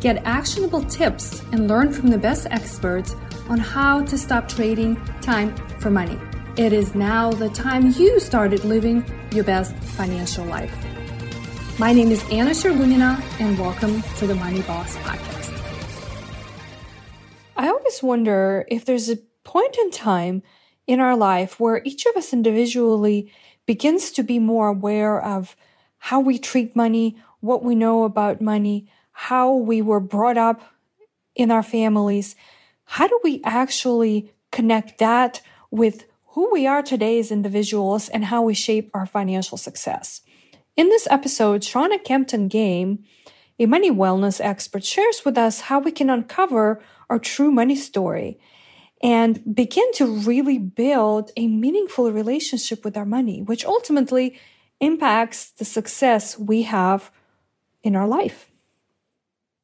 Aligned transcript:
Get 0.00 0.22
actionable 0.26 0.82
tips 0.84 1.42
and 1.52 1.68
learn 1.68 1.90
from 1.90 2.08
the 2.10 2.18
best 2.18 2.46
experts 2.50 3.16
on 3.48 3.58
how 3.58 4.04
to 4.04 4.18
stop 4.18 4.46
trading 4.46 4.96
time 5.22 5.56
for 5.80 5.90
money. 5.90 6.18
It 6.58 6.74
is 6.74 6.94
now 6.94 7.32
the 7.32 7.48
time 7.48 7.92
you 7.92 8.20
started 8.20 8.62
living 8.64 9.02
your 9.32 9.44
best 9.44 9.74
financial 9.74 10.44
life. 10.44 10.74
My 11.78 11.94
name 11.94 12.10
is 12.10 12.22
Anna 12.30 12.50
Shergunina, 12.50 13.22
and 13.40 13.58
welcome 13.58 14.02
to 14.18 14.26
the 14.26 14.34
Money 14.34 14.60
Boss 14.62 14.96
Podcast. 14.96 15.52
I 17.56 17.68
always 17.68 18.02
wonder 18.02 18.66
if 18.68 18.84
there's 18.84 19.08
a 19.08 19.16
point 19.44 19.78
in 19.78 19.90
time 19.90 20.42
in 20.86 21.00
our 21.00 21.16
life 21.16 21.58
where 21.58 21.80
each 21.86 22.04
of 22.04 22.16
us 22.16 22.34
individually 22.34 23.32
begins 23.64 24.10
to 24.12 24.22
be 24.22 24.38
more 24.38 24.68
aware 24.68 25.18
of 25.22 25.56
how 25.98 26.20
we 26.20 26.38
treat 26.38 26.76
money, 26.76 27.16
what 27.40 27.64
we 27.64 27.74
know 27.74 28.04
about 28.04 28.42
money, 28.42 28.90
how 29.18 29.50
we 29.50 29.80
were 29.80 29.98
brought 29.98 30.36
up 30.36 30.60
in 31.34 31.50
our 31.50 31.62
families. 31.62 32.36
How 32.84 33.08
do 33.08 33.18
we 33.24 33.40
actually 33.44 34.30
connect 34.52 34.98
that 34.98 35.40
with 35.70 36.04
who 36.32 36.50
we 36.52 36.66
are 36.66 36.82
today 36.82 37.18
as 37.18 37.32
individuals 37.32 38.10
and 38.10 38.26
how 38.26 38.42
we 38.42 38.52
shape 38.52 38.90
our 38.92 39.06
financial 39.06 39.56
success? 39.56 40.20
In 40.76 40.90
this 40.90 41.08
episode, 41.10 41.64
Shannah 41.64 41.98
Compton 41.98 42.48
Game, 42.48 43.04
a 43.58 43.64
money 43.64 43.90
wellness 43.90 44.38
expert, 44.38 44.84
shares 44.84 45.22
with 45.24 45.38
us 45.38 45.62
how 45.62 45.78
we 45.78 45.92
can 45.92 46.10
uncover 46.10 46.82
our 47.08 47.18
true 47.18 47.50
money 47.50 47.74
story 47.74 48.38
and 49.02 49.54
begin 49.54 49.90
to 49.94 50.04
really 50.04 50.58
build 50.58 51.30
a 51.38 51.46
meaningful 51.46 52.12
relationship 52.12 52.84
with 52.84 52.98
our 52.98 53.06
money, 53.06 53.40
which 53.40 53.64
ultimately 53.64 54.38
impacts 54.78 55.48
the 55.52 55.64
success 55.64 56.38
we 56.38 56.62
have 56.62 57.10
in 57.82 57.96
our 57.96 58.06
life. 58.06 58.50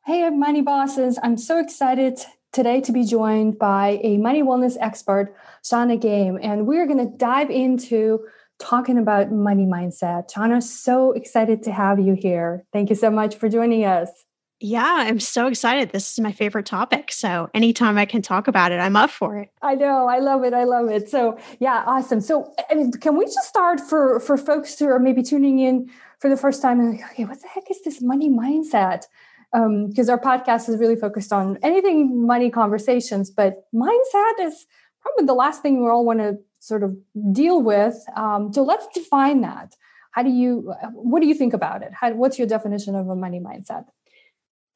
Hey, 0.04 0.28
money 0.30 0.62
bosses. 0.62 1.16
I'm 1.22 1.36
so 1.36 1.60
excited 1.60 2.18
today 2.52 2.80
to 2.80 2.90
be 2.90 3.04
joined 3.04 3.56
by 3.56 4.00
a 4.02 4.16
money 4.16 4.42
wellness 4.42 4.76
expert, 4.80 5.32
Shannah 5.64 5.96
Game, 5.96 6.40
and 6.42 6.66
we're 6.66 6.86
going 6.86 6.98
to 6.98 7.16
dive 7.16 7.50
into 7.50 8.26
talking 8.58 8.98
about 8.98 9.30
money 9.30 9.64
mindset. 9.64 10.34
Shannah, 10.34 10.60
so 10.60 11.12
excited 11.12 11.62
to 11.62 11.70
have 11.70 12.00
you 12.00 12.14
here. 12.14 12.64
Thank 12.72 12.90
you 12.90 12.96
so 12.96 13.12
much 13.12 13.36
for 13.36 13.48
joining 13.48 13.84
us. 13.84 14.10
Yeah, 14.58 14.92
I'm 15.06 15.20
so 15.20 15.46
excited. 15.46 15.90
This 15.90 16.10
is 16.10 16.18
my 16.18 16.32
favorite 16.32 16.66
topic. 16.66 17.12
So 17.12 17.48
anytime 17.54 17.96
I 17.96 18.04
can 18.04 18.22
talk 18.22 18.48
about 18.48 18.72
it, 18.72 18.80
I'm 18.80 18.96
up 18.96 19.10
for 19.10 19.38
it. 19.38 19.50
I 19.62 19.76
know. 19.76 20.08
I 20.08 20.18
love 20.18 20.42
it. 20.42 20.52
I 20.52 20.64
love 20.64 20.88
it. 20.90 21.10
So 21.10 21.38
yeah, 21.60 21.84
awesome. 21.86 22.20
So 22.20 22.52
can 23.00 23.16
we 23.16 23.26
just 23.26 23.48
start 23.48 23.80
for 23.80 24.18
for 24.18 24.36
folks 24.36 24.76
who 24.76 24.86
are 24.86 24.98
maybe 24.98 25.22
tuning 25.22 25.60
in 25.60 25.90
for 26.18 26.28
the 26.28 26.36
first 26.36 26.60
time 26.60 26.80
and 26.80 26.92
like, 26.92 27.12
okay, 27.12 27.24
what 27.24 27.40
the 27.40 27.46
heck 27.46 27.70
is 27.70 27.82
this 27.82 28.02
money 28.02 28.28
mindset? 28.28 29.04
Because 29.52 30.08
um, 30.08 30.18
our 30.18 30.18
podcast 30.18 30.68
is 30.68 30.78
really 30.78 30.96
focused 30.96 31.32
on 31.32 31.58
anything 31.62 32.26
money 32.26 32.50
conversations, 32.50 33.30
but 33.30 33.64
mindset 33.74 34.40
is 34.40 34.66
probably 35.02 35.26
the 35.26 35.34
last 35.34 35.60
thing 35.60 35.82
we 35.82 35.90
all 35.90 36.06
want 36.06 36.20
to 36.20 36.38
sort 36.58 36.82
of 36.82 36.96
deal 37.32 37.60
with. 37.60 37.96
Um, 38.16 38.52
so 38.52 38.62
let's 38.62 38.86
define 38.94 39.42
that. 39.42 39.74
How 40.12 40.22
do 40.22 40.30
you? 40.30 40.72
What 40.92 41.20
do 41.20 41.26
you 41.26 41.34
think 41.34 41.52
about 41.54 41.82
it? 41.82 41.92
How, 41.92 42.12
what's 42.12 42.38
your 42.38 42.46
definition 42.46 42.94
of 42.94 43.08
a 43.08 43.16
money 43.16 43.40
mindset? 43.40 43.86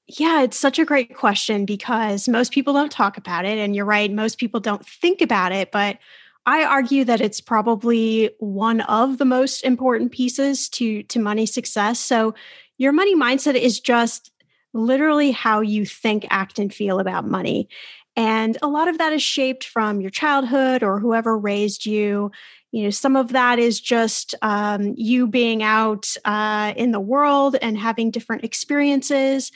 Yeah, 0.08 0.42
it's 0.42 0.56
such 0.56 0.78
a 0.78 0.84
great 0.84 1.16
question 1.16 1.64
because 1.64 2.28
most 2.28 2.52
people 2.52 2.72
don't 2.72 2.92
talk 2.92 3.16
about 3.16 3.44
it. 3.44 3.58
And 3.58 3.74
you're 3.74 3.84
right, 3.84 4.10
most 4.12 4.38
people 4.38 4.60
don't 4.60 4.86
think 4.86 5.20
about 5.20 5.52
it. 5.52 5.72
But 5.72 5.98
I 6.46 6.64
argue 6.64 7.04
that 7.04 7.20
it's 7.20 7.40
probably 7.40 8.30
one 8.38 8.82
of 8.82 9.18
the 9.18 9.24
most 9.24 9.62
important 9.62 10.12
pieces 10.12 10.68
to, 10.70 11.02
to 11.02 11.18
money 11.18 11.44
success. 11.44 11.98
So 11.98 12.34
your 12.78 12.92
money 12.92 13.16
mindset 13.16 13.56
is 13.56 13.80
just 13.80 14.30
literally 14.76 15.30
how 15.30 15.60
you 15.60 15.84
think, 15.84 16.26
act, 16.30 16.58
and 16.58 16.72
feel 16.72 16.98
about 17.00 17.26
money. 17.26 17.68
And 18.16 18.56
a 18.62 18.68
lot 18.68 18.88
of 18.88 18.98
that 18.98 19.12
is 19.12 19.22
shaped 19.22 19.64
from 19.64 20.00
your 20.00 20.10
childhood 20.10 20.82
or 20.82 20.98
whoever 20.98 21.36
raised 21.36 21.84
you. 21.84 22.30
You 22.72 22.84
know, 22.84 22.90
some 22.90 23.14
of 23.14 23.28
that 23.32 23.58
is 23.58 23.80
just 23.80 24.34
um, 24.42 24.94
you 24.96 25.26
being 25.26 25.62
out 25.62 26.14
uh, 26.24 26.72
in 26.76 26.92
the 26.92 27.00
world 27.00 27.56
and 27.60 27.76
having 27.78 28.10
different 28.10 28.44
experiences. 28.44 29.52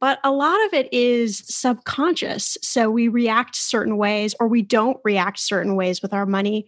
But 0.00 0.18
a 0.22 0.30
lot 0.30 0.64
of 0.66 0.74
it 0.74 0.92
is 0.92 1.42
subconscious. 1.46 2.58
So 2.62 2.90
we 2.90 3.08
react 3.08 3.56
certain 3.56 3.96
ways 3.96 4.34
or 4.38 4.48
we 4.48 4.62
don't 4.62 4.98
react 5.02 5.38
certain 5.38 5.76
ways 5.76 6.02
with 6.02 6.12
our 6.12 6.26
money 6.26 6.66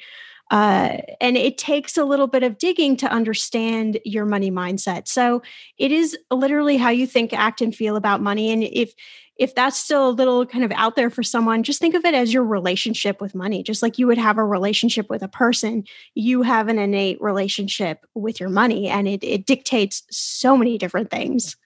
uh, 0.51 0.99
and 1.21 1.37
it 1.37 1.59
takes 1.59 1.97
a 1.97 2.05
little 2.05 2.29
bit 2.29 2.43
of 2.43 2.59
digging 2.59 2.97
to 2.99 3.11
understand 3.11 3.99
your 4.05 4.25
money 4.25 4.51
mindset. 4.51 5.09
So 5.09 5.43
it 5.77 5.91
is 5.91 6.17
literally 6.31 6.77
how 6.77 6.91
you 6.91 7.07
think, 7.07 7.33
act, 7.33 7.61
and 7.61 7.75
feel 7.75 7.97
about 7.97 8.21
money. 8.23 8.53
And 8.53 8.63
if 8.63 8.95
if 9.39 9.55
that's 9.55 9.77
still 9.77 10.09
a 10.09 10.11
little 10.11 10.47
kind 10.47 10.65
of 10.65 10.73
out 10.73 10.97
there 10.97 11.11
for 11.11 11.23
someone, 11.23 11.63
just 11.63 11.79
think 11.79 11.95
of 11.95 12.07
it 12.07 12.15
as 12.15 12.33
your 12.33 12.45
relationship 12.45 13.21
with 13.21 13.35
money. 13.35 13.63
Just 13.63 13.83
like 13.83 13.99
you 13.99 14.07
would 14.07 14.17
have 14.17 14.39
a 14.39 14.45
relationship 14.45 15.11
with 15.11 15.23
a 15.23 15.29
person, 15.29 15.85
you 16.15 16.41
have 16.41 16.69
an 16.69 16.79
innate 16.79 17.21
relationship 17.21 18.07
with 18.15 18.41
your 18.41 18.49
money, 18.49 18.89
and 18.89 19.07
it, 19.07 19.23
it 19.23 19.45
dictates 19.45 20.05
so 20.11 20.57
many 20.57 20.79
different 20.79 21.11
things. 21.11 21.57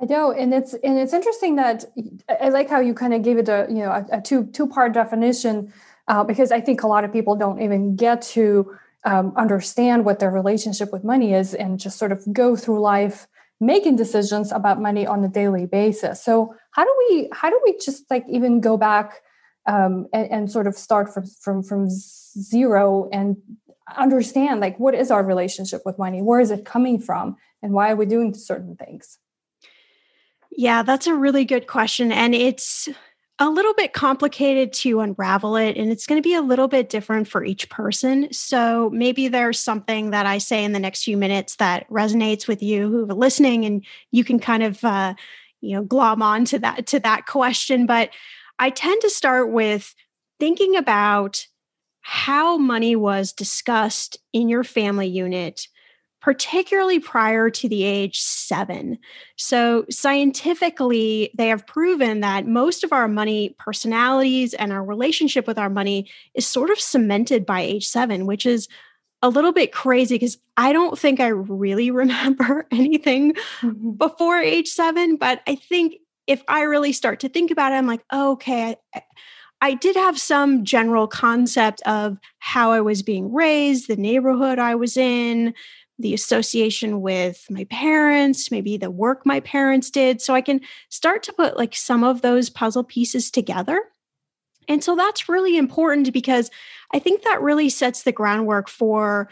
I 0.00 0.04
know, 0.04 0.30
and 0.30 0.54
it's 0.54 0.74
and 0.74 0.98
it's 0.98 1.12
interesting 1.12 1.56
that 1.56 1.84
I 2.40 2.50
like 2.50 2.68
how 2.68 2.80
you 2.80 2.94
kind 2.94 3.14
of 3.14 3.22
gave 3.22 3.38
it 3.38 3.48
a 3.48 3.66
you 3.68 3.76
know 3.76 3.90
a, 3.90 4.06
a 4.12 4.20
two 4.20 4.46
two 4.46 4.66
part 4.66 4.92
definition 4.92 5.72
uh, 6.08 6.24
because 6.24 6.52
I 6.52 6.60
think 6.60 6.82
a 6.82 6.86
lot 6.86 7.04
of 7.04 7.12
people 7.12 7.36
don't 7.36 7.60
even 7.60 7.96
get 7.96 8.22
to 8.22 8.76
um, 9.04 9.32
understand 9.36 10.04
what 10.04 10.18
their 10.18 10.30
relationship 10.30 10.92
with 10.92 11.04
money 11.04 11.32
is 11.32 11.54
and 11.54 11.78
just 11.78 11.98
sort 11.98 12.12
of 12.12 12.32
go 12.32 12.56
through 12.56 12.80
life 12.80 13.28
making 13.60 13.96
decisions 13.96 14.52
about 14.52 14.80
money 14.80 15.06
on 15.06 15.24
a 15.24 15.28
daily 15.28 15.66
basis. 15.66 16.22
So 16.22 16.54
how 16.72 16.84
do 16.84 16.94
we 17.08 17.30
how 17.32 17.48
do 17.48 17.60
we 17.64 17.78
just 17.82 18.04
like 18.10 18.24
even 18.28 18.60
go 18.60 18.76
back 18.76 19.22
um, 19.66 20.06
and, 20.12 20.30
and 20.30 20.50
sort 20.50 20.66
of 20.66 20.76
start 20.76 21.12
from 21.12 21.24
from 21.26 21.62
from 21.62 21.88
zero 21.88 23.08
and 23.12 23.36
understand 23.96 24.60
like 24.60 24.78
what 24.78 24.94
is 24.94 25.10
our 25.10 25.24
relationship 25.24 25.82
with 25.86 25.98
money? 25.98 26.20
Where 26.20 26.40
is 26.40 26.50
it 26.50 26.64
coming 26.64 26.98
from? 26.98 27.36
And 27.62 27.72
why 27.72 27.90
are 27.90 27.96
we 27.96 28.06
doing 28.06 28.34
certain 28.34 28.76
things? 28.76 29.18
Yeah, 30.50 30.82
that's 30.82 31.06
a 31.06 31.14
really 31.14 31.44
good 31.44 31.66
question. 31.66 32.12
And 32.12 32.34
it's 32.34 32.88
a 33.38 33.50
little 33.50 33.74
bit 33.74 33.92
complicated 33.92 34.72
to 34.72 35.00
unravel 35.00 35.56
it, 35.56 35.76
and 35.76 35.92
it's 35.92 36.06
going 36.06 36.18
to 36.18 36.26
be 36.26 36.34
a 36.34 36.40
little 36.40 36.68
bit 36.68 36.88
different 36.88 37.28
for 37.28 37.44
each 37.44 37.68
person. 37.68 38.32
So 38.32 38.88
maybe 38.90 39.28
there's 39.28 39.60
something 39.60 40.10
that 40.10 40.24
I 40.24 40.38
say 40.38 40.64
in 40.64 40.72
the 40.72 40.80
next 40.80 41.04
few 41.04 41.18
minutes 41.18 41.56
that 41.56 41.88
resonates 41.90 42.48
with 42.48 42.62
you 42.62 42.88
who 42.88 43.04
are 43.04 43.14
listening, 43.14 43.66
and 43.66 43.84
you 44.10 44.24
can 44.24 44.38
kind 44.38 44.62
of, 44.62 44.82
uh, 44.82 45.14
you 45.60 45.76
know, 45.76 45.82
glom 45.82 46.22
on 46.22 46.46
to 46.46 46.58
that 46.60 46.86
to 46.88 47.00
that 47.00 47.26
question. 47.26 47.84
But 47.84 48.10
I 48.58 48.70
tend 48.70 49.02
to 49.02 49.10
start 49.10 49.50
with 49.50 49.94
thinking 50.40 50.76
about 50.76 51.46
how 52.00 52.56
money 52.56 52.96
was 52.96 53.32
discussed 53.32 54.16
in 54.32 54.48
your 54.48 54.64
family 54.64 55.08
unit 55.08 55.68
particularly 56.26 56.98
prior 56.98 57.48
to 57.48 57.68
the 57.68 57.84
age 57.84 58.18
seven. 58.20 58.98
So, 59.36 59.84
scientifically, 59.88 61.30
they 61.38 61.46
have 61.46 61.64
proven 61.68 62.18
that 62.18 62.48
most 62.48 62.82
of 62.82 62.92
our 62.92 63.06
money 63.06 63.54
personalities 63.60 64.52
and 64.52 64.72
our 64.72 64.82
relationship 64.82 65.46
with 65.46 65.56
our 65.56 65.70
money 65.70 66.10
is 66.34 66.44
sort 66.44 66.70
of 66.70 66.80
cemented 66.80 67.46
by 67.46 67.60
age 67.60 67.86
seven, 67.86 68.26
which 68.26 68.44
is 68.44 68.66
a 69.22 69.28
little 69.28 69.52
bit 69.52 69.70
crazy 69.70 70.16
because 70.16 70.36
I 70.56 70.72
don't 70.72 70.98
think 70.98 71.20
I 71.20 71.28
really 71.28 71.90
remember 72.02 72.66
anything 72.72 73.34
mm-hmm. 73.60 73.92
before 73.92 74.40
age 74.40 74.66
seven. 74.66 75.18
But 75.18 75.42
I 75.46 75.54
think 75.54 75.94
if 76.26 76.42
I 76.48 76.62
really 76.62 76.92
start 76.92 77.20
to 77.20 77.28
think 77.28 77.52
about 77.52 77.70
it, 77.70 77.76
I'm 77.76 77.86
like, 77.86 78.02
oh, 78.10 78.32
okay. 78.32 78.74
I, 78.92 79.02
I 79.60 79.74
did 79.74 79.94
have 79.94 80.18
some 80.18 80.64
general 80.64 81.06
concept 81.06 81.82
of 81.86 82.18
how 82.40 82.72
I 82.72 82.80
was 82.80 83.02
being 83.02 83.32
raised, 83.32 83.86
the 83.86 83.96
neighborhood 83.96 84.58
I 84.58 84.74
was 84.74 84.96
in, 84.96 85.54
the 85.98 86.14
association 86.14 87.00
with 87.00 87.46
my 87.50 87.64
parents, 87.64 88.50
maybe 88.50 88.76
the 88.76 88.90
work 88.90 89.24
my 89.24 89.40
parents 89.40 89.90
did. 89.90 90.20
So 90.20 90.34
I 90.34 90.40
can 90.40 90.60
start 90.88 91.22
to 91.24 91.32
put 91.32 91.56
like 91.56 91.74
some 91.74 92.04
of 92.04 92.22
those 92.22 92.50
puzzle 92.50 92.84
pieces 92.84 93.30
together. 93.30 93.80
And 94.68 94.82
so 94.82 94.94
that's 94.96 95.28
really 95.28 95.56
important 95.56 96.12
because 96.12 96.50
I 96.92 96.98
think 96.98 97.22
that 97.22 97.40
really 97.40 97.68
sets 97.68 98.02
the 98.02 98.12
groundwork 98.12 98.68
for 98.68 99.28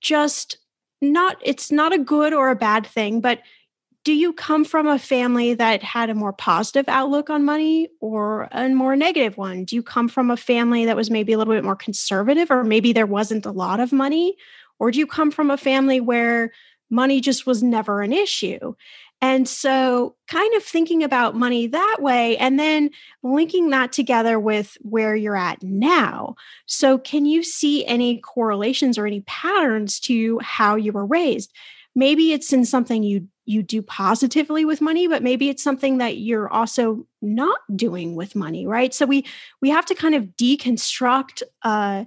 just 0.00 0.58
not, 1.00 1.36
it's 1.42 1.70
not 1.70 1.92
a 1.92 1.98
good 1.98 2.32
or 2.32 2.50
a 2.50 2.56
bad 2.56 2.86
thing, 2.86 3.20
but 3.20 3.40
do 4.02 4.14
you 4.14 4.32
come 4.32 4.64
from 4.64 4.86
a 4.86 4.98
family 4.98 5.52
that 5.54 5.82
had 5.82 6.08
a 6.08 6.14
more 6.14 6.32
positive 6.32 6.86
outlook 6.88 7.28
on 7.28 7.44
money 7.44 7.88
or 8.00 8.48
a 8.50 8.68
more 8.70 8.96
negative 8.96 9.36
one? 9.36 9.64
Do 9.64 9.76
you 9.76 9.82
come 9.82 10.08
from 10.08 10.30
a 10.30 10.38
family 10.38 10.86
that 10.86 10.96
was 10.96 11.10
maybe 11.10 11.34
a 11.34 11.38
little 11.38 11.52
bit 11.52 11.64
more 11.64 11.76
conservative, 11.76 12.50
or 12.50 12.64
maybe 12.64 12.94
there 12.94 13.06
wasn't 13.06 13.44
a 13.44 13.50
lot 13.50 13.78
of 13.78 13.92
money? 13.92 14.36
Or 14.80 14.90
do 14.90 14.98
you 14.98 15.06
come 15.06 15.30
from 15.30 15.50
a 15.50 15.56
family 15.56 16.00
where 16.00 16.52
money 16.90 17.20
just 17.20 17.46
was 17.46 17.62
never 17.62 18.00
an 18.00 18.12
issue? 18.12 18.74
And 19.22 19.46
so, 19.46 20.16
kind 20.28 20.54
of 20.54 20.64
thinking 20.64 21.04
about 21.04 21.36
money 21.36 21.66
that 21.66 21.98
way 22.00 22.38
and 22.38 22.58
then 22.58 22.90
linking 23.22 23.68
that 23.68 23.92
together 23.92 24.40
with 24.40 24.78
where 24.80 25.14
you're 25.14 25.36
at 25.36 25.62
now. 25.62 26.36
So, 26.64 26.96
can 26.96 27.26
you 27.26 27.42
see 27.42 27.84
any 27.84 28.18
correlations 28.20 28.96
or 28.96 29.06
any 29.06 29.20
patterns 29.22 30.00
to 30.00 30.38
how 30.38 30.76
you 30.76 30.92
were 30.92 31.04
raised? 31.04 31.52
Maybe 31.94 32.32
it's 32.32 32.52
in 32.52 32.64
something 32.64 33.02
you 33.02 33.28
you 33.44 33.62
do 33.64 33.82
positively 33.82 34.64
with 34.64 34.80
money 34.80 35.08
but 35.08 35.24
maybe 35.24 35.48
it's 35.48 35.62
something 35.62 35.98
that 35.98 36.18
you're 36.18 36.48
also 36.48 37.04
not 37.20 37.58
doing 37.74 38.14
with 38.14 38.36
money 38.36 38.64
right 38.64 38.94
so 38.94 39.04
we 39.04 39.26
we 39.60 39.68
have 39.68 39.84
to 39.84 39.94
kind 39.94 40.14
of 40.14 40.22
deconstruct 40.36 41.42
uh, 41.62 42.04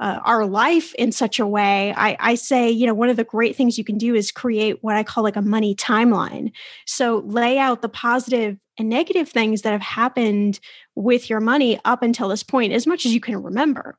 uh, 0.00 0.18
our 0.24 0.46
life 0.46 0.94
in 0.94 1.12
such 1.12 1.38
a 1.38 1.46
way 1.46 1.94
I, 1.96 2.16
I 2.18 2.34
say 2.34 2.70
you 2.70 2.86
know 2.86 2.94
one 2.94 3.10
of 3.10 3.16
the 3.16 3.24
great 3.24 3.54
things 3.54 3.78
you 3.78 3.84
can 3.84 3.98
do 3.98 4.14
is 4.14 4.32
create 4.32 4.78
what 4.82 4.96
i 4.96 5.02
call 5.02 5.22
like 5.22 5.36
a 5.36 5.42
money 5.42 5.74
timeline 5.74 6.52
so 6.86 7.18
lay 7.26 7.58
out 7.58 7.82
the 7.82 7.88
positive 7.88 8.56
and 8.78 8.88
negative 8.88 9.28
things 9.28 9.62
that 9.62 9.72
have 9.72 9.82
happened 9.82 10.58
with 10.94 11.28
your 11.28 11.40
money 11.40 11.78
up 11.84 12.02
until 12.02 12.28
this 12.28 12.42
point 12.42 12.72
as 12.72 12.86
much 12.86 13.04
as 13.04 13.12
you 13.12 13.20
can 13.20 13.42
remember 13.42 13.98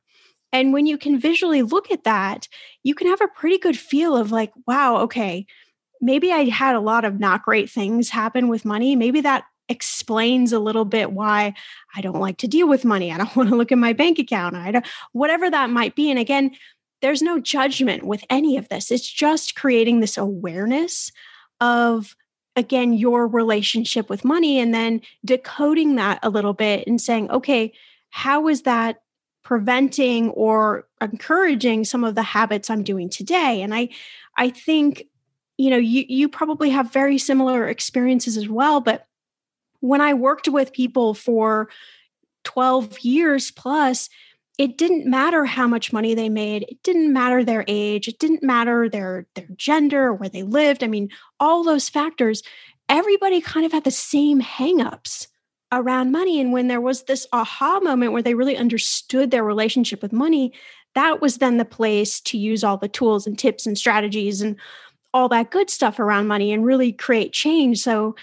and 0.52 0.72
when 0.72 0.86
you 0.86 0.98
can 0.98 1.18
visually 1.18 1.62
look 1.62 1.90
at 1.90 2.04
that 2.04 2.48
you 2.82 2.94
can 2.94 3.06
have 3.06 3.20
a 3.20 3.28
pretty 3.28 3.58
good 3.58 3.78
feel 3.78 4.16
of 4.16 4.32
like 4.32 4.52
wow 4.66 4.96
okay 4.96 5.46
maybe 6.02 6.32
I 6.32 6.46
had 6.46 6.74
a 6.74 6.80
lot 6.80 7.04
of 7.04 7.20
not 7.20 7.44
great 7.44 7.70
things 7.70 8.10
happen 8.10 8.48
with 8.48 8.64
money. 8.64 8.96
Maybe 8.96 9.20
that 9.22 9.44
explains 9.72 10.52
a 10.52 10.60
little 10.60 10.84
bit 10.84 11.12
why 11.12 11.54
I 11.96 12.00
don't 12.00 12.20
like 12.20 12.36
to 12.38 12.48
deal 12.48 12.68
with 12.68 12.84
money. 12.84 13.10
I 13.10 13.18
don't 13.18 13.36
want 13.36 13.48
to 13.48 13.56
look 13.56 13.72
at 13.72 13.78
my 13.78 13.92
bank 13.92 14.18
account. 14.20 14.54
I 14.54 14.70
don't, 14.70 14.86
whatever 15.12 15.50
that 15.50 15.70
might 15.70 15.96
be. 15.96 16.10
And 16.10 16.18
again, 16.18 16.52
there's 17.00 17.22
no 17.22 17.40
judgment 17.40 18.04
with 18.04 18.24
any 18.30 18.56
of 18.56 18.68
this. 18.68 18.92
It's 18.92 19.10
just 19.10 19.56
creating 19.56 19.98
this 20.00 20.16
awareness 20.16 21.10
of 21.60 22.14
again 22.54 22.92
your 22.92 23.26
relationship 23.26 24.08
with 24.08 24.24
money 24.24 24.60
and 24.60 24.74
then 24.74 25.00
decoding 25.24 25.96
that 25.96 26.20
a 26.22 26.30
little 26.30 26.52
bit 26.52 26.86
and 26.86 27.00
saying, 27.00 27.30
okay, 27.30 27.72
how 28.10 28.46
is 28.46 28.62
that 28.62 29.02
preventing 29.42 30.30
or 30.30 30.86
encouraging 31.00 31.84
some 31.84 32.04
of 32.04 32.14
the 32.14 32.22
habits 32.22 32.70
I'm 32.70 32.84
doing 32.84 33.08
today? 33.08 33.62
And 33.62 33.74
I 33.74 33.88
I 34.36 34.50
think 34.50 35.08
you 35.58 35.70
know 35.70 35.76
you 35.76 36.04
you 36.08 36.28
probably 36.28 36.70
have 36.70 36.92
very 36.92 37.18
similar 37.18 37.68
experiences 37.68 38.36
as 38.36 38.48
well 38.48 38.80
but 38.80 39.06
when 39.82 40.00
i 40.00 40.14
worked 40.14 40.48
with 40.48 40.72
people 40.72 41.14
for 41.14 41.68
12 42.44 43.00
years 43.00 43.50
plus 43.50 44.08
it 44.58 44.76
didn't 44.76 45.06
matter 45.06 45.46
how 45.46 45.66
much 45.66 45.94
money 45.94 46.14
they 46.14 46.28
made. 46.28 46.66
It 46.68 46.82
didn't 46.82 47.10
matter 47.10 47.42
their 47.42 47.64
age. 47.66 48.06
It 48.06 48.18
didn't 48.18 48.42
matter 48.42 48.86
their 48.86 49.26
their 49.34 49.48
gender 49.56 50.08
or 50.08 50.14
where 50.14 50.28
they 50.28 50.42
lived. 50.42 50.84
I 50.84 50.88
mean 50.88 51.08
all 51.40 51.64
those 51.64 51.88
factors 51.88 52.42
everybody 52.88 53.40
kind 53.40 53.64
of 53.64 53.72
had 53.72 53.84
the 53.84 53.90
same 53.90 54.42
hangups 54.42 55.26
around 55.72 56.12
money. 56.12 56.38
And 56.38 56.52
when 56.52 56.68
there 56.68 56.80
was 56.80 57.04
this 57.04 57.26
aha 57.32 57.80
moment 57.80 58.12
where 58.12 58.20
they 58.22 58.34
really 58.34 58.56
understood 58.56 59.30
their 59.30 59.44
relationship 59.44 60.02
with 60.02 60.12
money 60.12 60.52
that 60.94 61.20
was 61.20 61.38
then 61.38 61.56
the 61.56 61.64
place 61.64 62.20
to 62.20 62.38
use 62.38 62.62
all 62.62 62.76
the 62.76 62.88
tools 62.88 63.26
and 63.26 63.38
tips 63.38 63.66
and 63.66 63.78
strategies 63.78 64.42
and 64.42 64.56
all 65.14 65.28
that 65.28 65.50
good 65.50 65.70
stuff 65.70 65.98
around 65.98 66.26
money 66.26 66.52
and 66.52 66.64
really 66.64 66.92
create 66.92 67.32
change. 67.32 67.80
So 67.80 68.14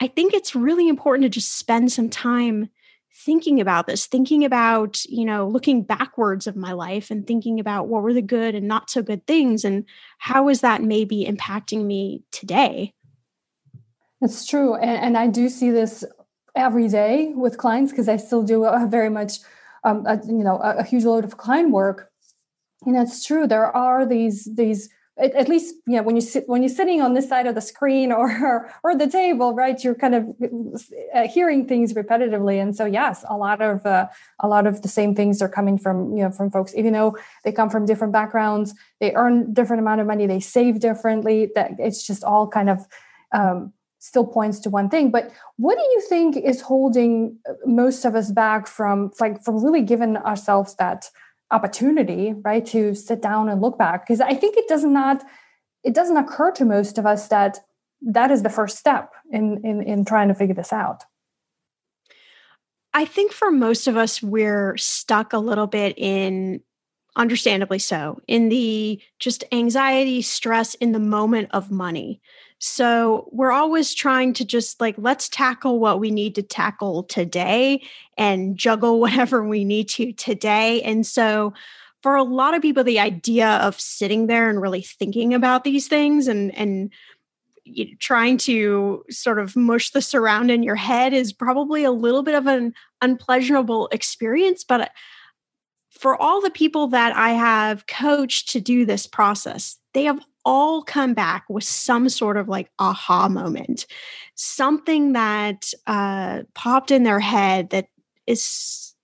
I 0.00 0.06
think 0.06 0.32
it's 0.32 0.54
really 0.54 0.88
important 0.88 1.24
to 1.24 1.28
just 1.28 1.58
spend 1.58 1.90
some 1.90 2.08
time 2.08 2.70
thinking 3.12 3.60
about 3.60 3.86
this, 3.86 4.06
thinking 4.06 4.44
about, 4.44 5.04
you 5.06 5.24
know, 5.24 5.48
looking 5.48 5.82
backwards 5.82 6.46
of 6.46 6.54
my 6.54 6.72
life 6.72 7.10
and 7.10 7.26
thinking 7.26 7.58
about 7.58 7.88
what 7.88 8.02
were 8.02 8.12
the 8.12 8.22
good 8.22 8.54
and 8.54 8.68
not 8.68 8.90
so 8.90 9.02
good 9.02 9.26
things 9.26 9.64
and 9.64 9.84
how 10.18 10.48
is 10.48 10.60
that 10.60 10.82
maybe 10.82 11.26
impacting 11.28 11.84
me 11.84 12.22
today. 12.30 12.94
It's 14.20 14.46
true. 14.46 14.76
And, 14.76 15.04
and 15.04 15.18
I 15.18 15.26
do 15.26 15.48
see 15.48 15.70
this 15.70 16.04
every 16.54 16.88
day 16.88 17.32
with 17.34 17.58
clients 17.58 17.90
because 17.90 18.08
I 18.08 18.16
still 18.16 18.42
do 18.42 18.64
a 18.64 18.86
very 18.86 19.10
much, 19.10 19.38
um, 19.82 20.06
a, 20.06 20.20
you 20.24 20.44
know, 20.44 20.58
a, 20.58 20.78
a 20.78 20.84
huge 20.84 21.04
load 21.04 21.24
of 21.24 21.36
client 21.36 21.70
work. 21.70 22.10
And 22.86 22.96
it's 22.96 23.24
true. 23.24 23.48
There 23.48 23.76
are 23.76 24.06
these, 24.06 24.48
these, 24.54 24.88
at, 25.18 25.34
at, 25.34 25.48
least 25.48 25.74
you 25.86 25.96
know 25.96 26.02
when 26.02 26.14
you 26.14 26.20
sit 26.20 26.48
when 26.48 26.62
you're 26.62 26.68
sitting 26.68 27.00
on 27.00 27.14
this 27.14 27.28
side 27.28 27.46
of 27.46 27.54
the 27.54 27.60
screen 27.60 28.12
or 28.18 28.70
or, 28.82 28.96
the 28.96 29.06
table 29.06 29.54
right 29.54 29.82
you're 29.82 29.94
kind 29.94 30.14
of 30.14 30.26
uh, 31.14 31.28
hearing 31.28 31.66
things 31.66 31.94
repetitively. 31.94 32.60
And 32.60 32.74
so 32.74 32.84
yes 32.84 33.24
a 33.28 33.36
lot 33.36 33.60
of 33.60 33.84
uh, 33.86 34.06
a 34.40 34.48
lot 34.48 34.66
of 34.66 34.82
the 34.82 34.88
same 34.88 35.14
things 35.14 35.42
are 35.42 35.48
coming 35.48 35.78
from 35.78 36.16
you 36.16 36.22
know 36.24 36.30
from 36.30 36.50
folks. 36.50 36.74
Even 36.74 36.92
though 36.92 37.16
they 37.44 37.52
come 37.52 37.70
from 37.70 37.86
different 37.86 38.12
backgrounds 38.12 38.74
they 39.00 39.14
earn 39.14 39.52
different 39.52 39.80
amount 39.80 40.00
of 40.00 40.06
money 40.06 40.26
they 40.26 40.40
save 40.40 40.80
differently 40.80 41.50
that 41.54 41.72
it's 41.78 42.06
just 42.06 42.24
all 42.24 42.48
kind 42.48 42.70
of 42.70 42.86
um, 43.32 43.72
still 43.98 44.26
points 44.26 44.60
to 44.60 44.70
one 44.70 44.88
thing. 44.88 45.10
But 45.10 45.30
what 45.56 45.76
do 45.76 45.82
you 45.82 46.00
think 46.08 46.36
is 46.36 46.60
holding 46.60 47.38
uh, 47.48 47.54
most 47.66 48.04
of 48.04 48.14
us 48.14 48.30
back 48.30 48.66
from 48.66 49.10
like 49.20 49.42
from 49.42 49.62
really 49.62 49.82
giving 49.82 50.16
ourselves 50.16 50.74
that 50.76 51.10
opportunity 51.50 52.34
right 52.44 52.66
to 52.66 52.94
sit 52.94 53.22
down 53.22 53.48
and 53.48 53.60
look 53.60 53.78
back. 53.78 54.06
Because 54.06 54.20
i 54.20 54.34
think 54.34 54.56
it 54.56 54.68
does 54.68 54.84
not 54.84 55.24
it 55.84 55.94
doesn't 55.94 56.16
occur 56.16 56.50
to 56.52 56.64
most 56.64 56.98
of 56.98 57.06
us 57.06 57.28
that 57.28 57.58
that 58.02 58.30
is 58.30 58.42
the 58.42 58.50
first 58.50 58.78
step 58.78 59.12
in 59.30 59.60
in 59.64 59.82
in 59.82 60.04
trying 60.04 60.28
to 60.28 60.34
figure 60.34 60.54
this 60.54 60.72
out. 60.72 61.04
I 62.94 63.04
think 63.04 63.32
for 63.32 63.50
most 63.50 63.86
of 63.86 63.96
us 63.96 64.22
we're 64.22 64.76
stuck 64.76 65.32
a 65.32 65.38
little 65.38 65.66
bit 65.66 65.96
in 65.98 66.60
understandably 67.16 67.78
so 67.78 68.20
in 68.28 68.48
the 68.48 69.00
just 69.18 69.42
anxiety 69.50 70.22
stress 70.22 70.74
in 70.76 70.92
the 70.92 71.00
moment 71.00 71.48
of 71.52 71.70
money 71.70 72.20
so 72.58 73.28
we're 73.30 73.52
always 73.52 73.94
trying 73.94 74.32
to 74.34 74.44
just 74.44 74.80
like, 74.80 74.96
let's 74.98 75.28
tackle 75.28 75.78
what 75.78 76.00
we 76.00 76.10
need 76.10 76.34
to 76.34 76.42
tackle 76.42 77.04
today 77.04 77.82
and 78.16 78.56
juggle 78.56 79.00
whatever 79.00 79.44
we 79.44 79.64
need 79.64 79.88
to 79.90 80.12
today. 80.12 80.82
And 80.82 81.06
so 81.06 81.54
for 82.02 82.16
a 82.16 82.22
lot 82.22 82.54
of 82.54 82.62
people, 82.62 82.84
the 82.84 83.00
idea 83.00 83.48
of 83.48 83.80
sitting 83.80 84.26
there 84.26 84.48
and 84.48 84.60
really 84.60 84.82
thinking 84.82 85.34
about 85.34 85.64
these 85.64 85.88
things 85.88 86.28
and, 86.28 86.54
and, 86.56 86.92
trying 87.98 88.38
to 88.38 89.04
sort 89.10 89.38
of 89.38 89.54
mush 89.54 89.90
this 89.90 90.14
around 90.14 90.50
in 90.50 90.62
your 90.62 90.74
head 90.74 91.12
is 91.12 91.34
probably 91.34 91.84
a 91.84 91.90
little 91.90 92.22
bit 92.22 92.34
of 92.34 92.46
an 92.46 92.72
unpleasurable 93.02 93.88
experience. 93.92 94.64
But 94.64 94.90
for 95.90 96.16
all 96.16 96.40
the 96.40 96.50
people 96.50 96.86
that 96.88 97.14
I 97.14 97.30
have 97.30 97.86
coached 97.86 98.48
to 98.52 98.60
do 98.62 98.86
this 98.86 99.06
process, 99.06 99.76
they 99.92 100.04
have 100.04 100.24
all 100.50 100.82
come 100.82 101.12
back 101.12 101.44
with 101.50 101.64
some 101.64 102.08
sort 102.08 102.38
of 102.38 102.48
like 102.48 102.70
aha 102.78 103.28
moment, 103.28 103.84
something 104.34 105.12
that 105.12 105.74
uh, 105.86 106.40
popped 106.54 106.90
in 106.90 107.02
their 107.02 107.20
head 107.20 107.68
that 107.68 107.88
is, 108.26 108.94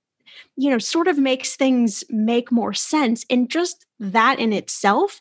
you 0.56 0.70
know, 0.70 0.78
sort 0.78 1.06
of 1.06 1.18
makes 1.18 1.54
things 1.54 2.02
make 2.08 2.50
more 2.50 2.72
sense. 2.72 3.26
And 3.28 3.50
just 3.50 3.84
that 4.00 4.38
in 4.38 4.54
itself 4.54 5.20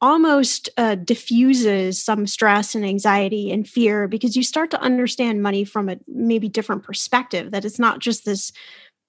almost 0.00 0.70
uh, 0.78 0.94
diffuses 0.94 2.02
some 2.02 2.26
stress 2.26 2.74
and 2.74 2.86
anxiety 2.86 3.52
and 3.52 3.68
fear 3.68 4.08
because 4.08 4.36
you 4.36 4.42
start 4.42 4.70
to 4.70 4.80
understand 4.80 5.42
money 5.42 5.64
from 5.64 5.90
a 5.90 5.98
maybe 6.06 6.48
different 6.48 6.82
perspective, 6.82 7.50
that 7.50 7.66
it's 7.66 7.78
not 7.78 7.98
just 7.98 8.24
this 8.24 8.52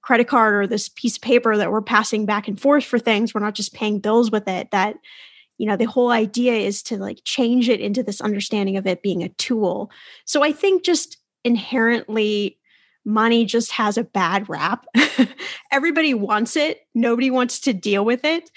credit 0.01 0.27
card 0.27 0.55
or 0.55 0.67
this 0.67 0.89
piece 0.89 1.15
of 1.15 1.21
paper 1.21 1.55
that 1.55 1.71
we're 1.71 1.81
passing 1.81 2.25
back 2.25 2.49
and 2.49 2.59
forth 2.59 2.83
for 2.83 2.99
things. 2.99 3.33
We're 3.33 3.39
not 3.39 3.55
just 3.55 3.73
paying 3.73 3.99
bills 3.99 4.29
with 4.29 4.45
it, 4.47 4.71
that 4.71 4.95
you 5.59 5.67
know 5.67 5.75
the 5.75 5.85
whole 5.85 6.09
idea 6.09 6.53
is 6.53 6.81
to 6.83 6.97
like 6.97 7.19
change 7.23 7.69
it 7.69 7.79
into 7.79 8.01
this 8.01 8.21
understanding 8.21 8.77
of 8.77 8.87
it 8.87 9.03
being 9.03 9.21
a 9.21 9.29
tool. 9.29 9.91
So 10.25 10.43
i 10.43 10.51
think 10.51 10.83
just 10.83 11.17
inherently 11.43 12.57
money 13.05 13.45
just 13.45 13.71
has 13.71 13.97
a 13.97 14.03
bad 14.03 14.49
rap. 14.49 14.85
Everybody 15.71 16.13
wants 16.13 16.55
it. 16.55 16.81
Nobody 16.93 17.31
wants 17.31 17.59
to 17.61 17.73
deal 17.73 18.03
with 18.03 18.25
it. 18.25 18.51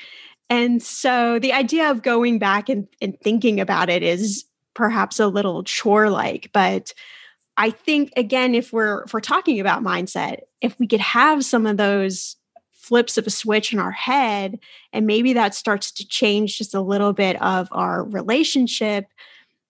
And 0.50 0.82
so 0.82 1.38
the 1.38 1.52
idea 1.52 1.90
of 1.90 2.02
going 2.02 2.38
back 2.38 2.68
and, 2.68 2.86
and 3.00 3.18
thinking 3.20 3.60
about 3.60 3.88
it 3.88 4.02
is 4.02 4.44
perhaps 4.74 5.20
a 5.20 5.26
little 5.26 5.62
chore 5.64 6.08
like 6.08 6.50
but 6.52 6.94
i 7.56 7.70
think 7.70 8.12
again 8.16 8.54
if 8.54 8.72
we're 8.72 9.02
if 9.04 9.12
we're 9.12 9.20
talking 9.20 9.60
about 9.60 9.82
mindset 9.82 10.40
if 10.60 10.78
we 10.78 10.86
could 10.86 11.00
have 11.00 11.44
some 11.44 11.66
of 11.66 11.76
those 11.76 12.36
flips 12.92 13.16
of 13.16 13.26
a 13.26 13.30
switch 13.30 13.72
in 13.72 13.78
our 13.78 13.90
head 13.90 14.58
and 14.92 15.06
maybe 15.06 15.32
that 15.32 15.54
starts 15.54 15.90
to 15.90 16.06
change 16.06 16.58
just 16.58 16.74
a 16.74 16.80
little 16.82 17.14
bit 17.14 17.40
of 17.40 17.66
our 17.72 18.04
relationship 18.04 19.06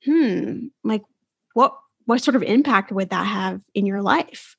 hmm 0.04 0.66
like 0.82 1.02
what 1.54 1.78
what 2.06 2.20
sort 2.20 2.34
of 2.34 2.42
impact 2.42 2.90
would 2.90 3.10
that 3.10 3.24
have 3.24 3.60
in 3.74 3.86
your 3.86 4.02
life? 4.02 4.56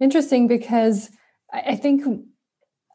Interesting 0.00 0.48
because 0.48 1.10
i 1.52 1.76
think 1.76 2.02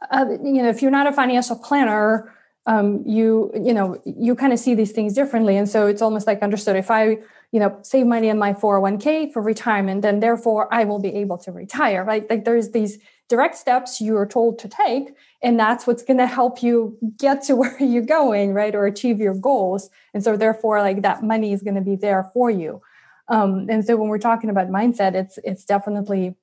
uh, 0.09 0.25
you 0.43 0.63
know 0.63 0.69
if 0.69 0.81
you're 0.81 0.89
not 0.89 1.05
a 1.05 1.11
financial 1.11 1.57
planner 1.57 2.33
um, 2.65 3.03
you 3.05 3.51
you 3.53 3.73
know 3.73 4.01
you 4.03 4.33
kind 4.33 4.51
of 4.51 4.57
see 4.57 4.73
these 4.73 4.93
things 4.93 5.13
differently 5.13 5.57
and 5.57 5.69
so 5.69 5.85
it's 5.85 6.01
almost 6.01 6.25
like 6.25 6.41
understood 6.41 6.75
if 6.75 6.89
i 6.89 7.17
you 7.51 7.59
know 7.59 7.77
save 7.83 8.07
money 8.07 8.29
in 8.29 8.39
my 8.39 8.53
401k 8.53 9.31
for 9.31 9.41
retirement 9.43 10.01
then 10.01 10.21
therefore 10.21 10.73
i 10.73 10.83
will 10.83 10.99
be 10.99 11.13
able 11.15 11.37
to 11.37 11.51
retire 11.51 12.03
right? 12.03 12.27
Like 12.29 12.45
there's 12.45 12.71
these 12.71 12.97
direct 13.31 13.55
steps 13.55 14.01
you 14.01 14.15
are 14.17 14.25
told 14.25 14.59
to 14.59 14.67
take 14.67 15.15
and 15.41 15.59
that's 15.59 15.87
what's 15.87 16.03
going 16.03 16.17
to 16.17 16.27
help 16.27 16.61
you 16.61 16.97
get 17.17 17.41
to 17.41 17.55
where 17.61 17.81
you're 17.81 18.11
going 18.19 18.53
right 18.53 18.75
or 18.75 18.85
achieve 18.85 19.19
your 19.19 19.33
goals 19.33 19.89
and 20.13 20.23
so 20.23 20.35
therefore 20.35 20.81
like 20.81 21.01
that 21.01 21.23
money 21.23 21.53
is 21.53 21.63
going 21.63 21.79
to 21.81 21.87
be 21.91 21.95
there 21.95 22.23
for 22.33 22.49
you 22.49 22.81
um, 23.29 23.67
and 23.69 23.85
so 23.85 23.95
when 23.95 24.09
we're 24.09 24.27
talking 24.29 24.49
about 24.49 24.67
mindset 24.69 25.15
it's 25.15 25.39
it's 25.43 25.63
definitely 25.63 26.35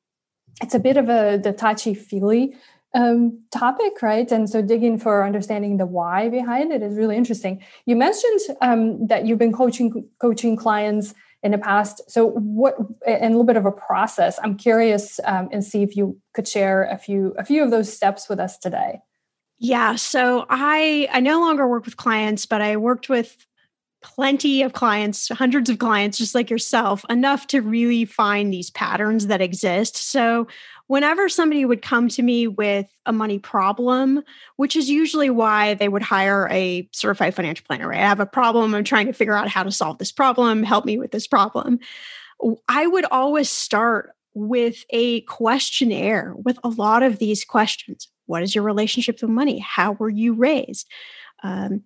it's 0.62 0.74
a 0.74 0.80
bit 0.88 0.96
of 0.96 1.08
a 1.08 1.36
the 1.36 1.52
touchy 1.52 1.94
feely 1.94 2.54
um, 2.94 3.40
topic, 3.50 4.00
right? 4.00 4.30
And 4.32 4.48
so 4.48 4.62
digging 4.62 4.98
for 4.98 5.24
understanding 5.24 5.76
the 5.76 5.84
why 5.84 6.30
behind 6.30 6.72
it 6.72 6.82
is 6.82 6.96
really 6.96 7.18
interesting. 7.18 7.62
You 7.84 7.96
mentioned 7.96 8.40
um, 8.62 9.06
that 9.08 9.26
you've 9.26 9.38
been 9.38 9.52
coaching 9.52 10.08
coaching 10.18 10.56
clients 10.56 11.14
in 11.42 11.52
the 11.52 11.58
past. 11.58 12.00
So 12.10 12.30
what 12.30 12.76
and 13.06 13.24
a 13.24 13.28
little 13.28 13.44
bit 13.44 13.56
of 13.56 13.66
a 13.66 13.72
process. 13.72 14.38
I'm 14.42 14.56
curious 14.56 15.20
um, 15.24 15.48
and 15.52 15.64
see 15.64 15.82
if 15.82 15.96
you 15.96 16.18
could 16.34 16.48
share 16.48 16.84
a 16.84 16.98
few 16.98 17.34
a 17.38 17.44
few 17.44 17.62
of 17.62 17.70
those 17.70 17.92
steps 17.92 18.28
with 18.28 18.40
us 18.40 18.58
today. 18.58 19.00
Yeah, 19.58 19.96
so 19.96 20.46
I 20.48 21.08
I 21.12 21.20
no 21.20 21.40
longer 21.40 21.66
work 21.66 21.84
with 21.84 21.96
clients, 21.96 22.46
but 22.46 22.62
I 22.62 22.76
worked 22.76 23.08
with 23.08 23.46
plenty 24.00 24.62
of 24.62 24.72
clients, 24.72 25.28
hundreds 25.28 25.68
of 25.68 25.78
clients 25.78 26.18
just 26.18 26.34
like 26.34 26.50
yourself, 26.50 27.04
enough 27.10 27.48
to 27.48 27.60
really 27.60 28.04
find 28.04 28.52
these 28.52 28.70
patterns 28.70 29.26
that 29.26 29.40
exist. 29.40 29.96
So 29.96 30.46
whenever 30.88 31.28
somebody 31.28 31.64
would 31.64 31.82
come 31.82 32.08
to 32.08 32.22
me 32.22 32.48
with 32.48 32.86
a 33.06 33.12
money 33.12 33.38
problem, 33.38 34.22
which 34.56 34.74
is 34.74 34.90
usually 34.90 35.30
why 35.30 35.74
they 35.74 35.88
would 35.88 36.02
hire 36.02 36.48
a 36.50 36.88
certified 36.92 37.34
financial 37.34 37.64
planner, 37.66 37.88
right? 37.88 38.00
I 38.00 38.08
have 38.08 38.20
a 38.20 38.26
problem. 38.26 38.74
I'm 38.74 38.84
trying 38.84 39.06
to 39.06 39.12
figure 39.12 39.36
out 39.36 39.48
how 39.48 39.62
to 39.62 39.70
solve 39.70 39.98
this 39.98 40.10
problem. 40.10 40.62
Help 40.62 40.84
me 40.84 40.98
with 40.98 41.12
this 41.12 41.26
problem. 41.26 41.78
I 42.68 42.86
would 42.86 43.04
always 43.06 43.48
start 43.48 44.12
with 44.34 44.84
a 44.90 45.20
questionnaire 45.22 46.34
with 46.36 46.58
a 46.64 46.68
lot 46.68 47.02
of 47.02 47.18
these 47.18 47.44
questions. 47.44 48.08
What 48.26 48.42
is 48.42 48.54
your 48.54 48.64
relationship 48.64 49.20
with 49.20 49.30
money? 49.30 49.58
How 49.58 49.92
were 49.92 50.10
you 50.10 50.32
raised? 50.34 50.88
Um, 51.42 51.82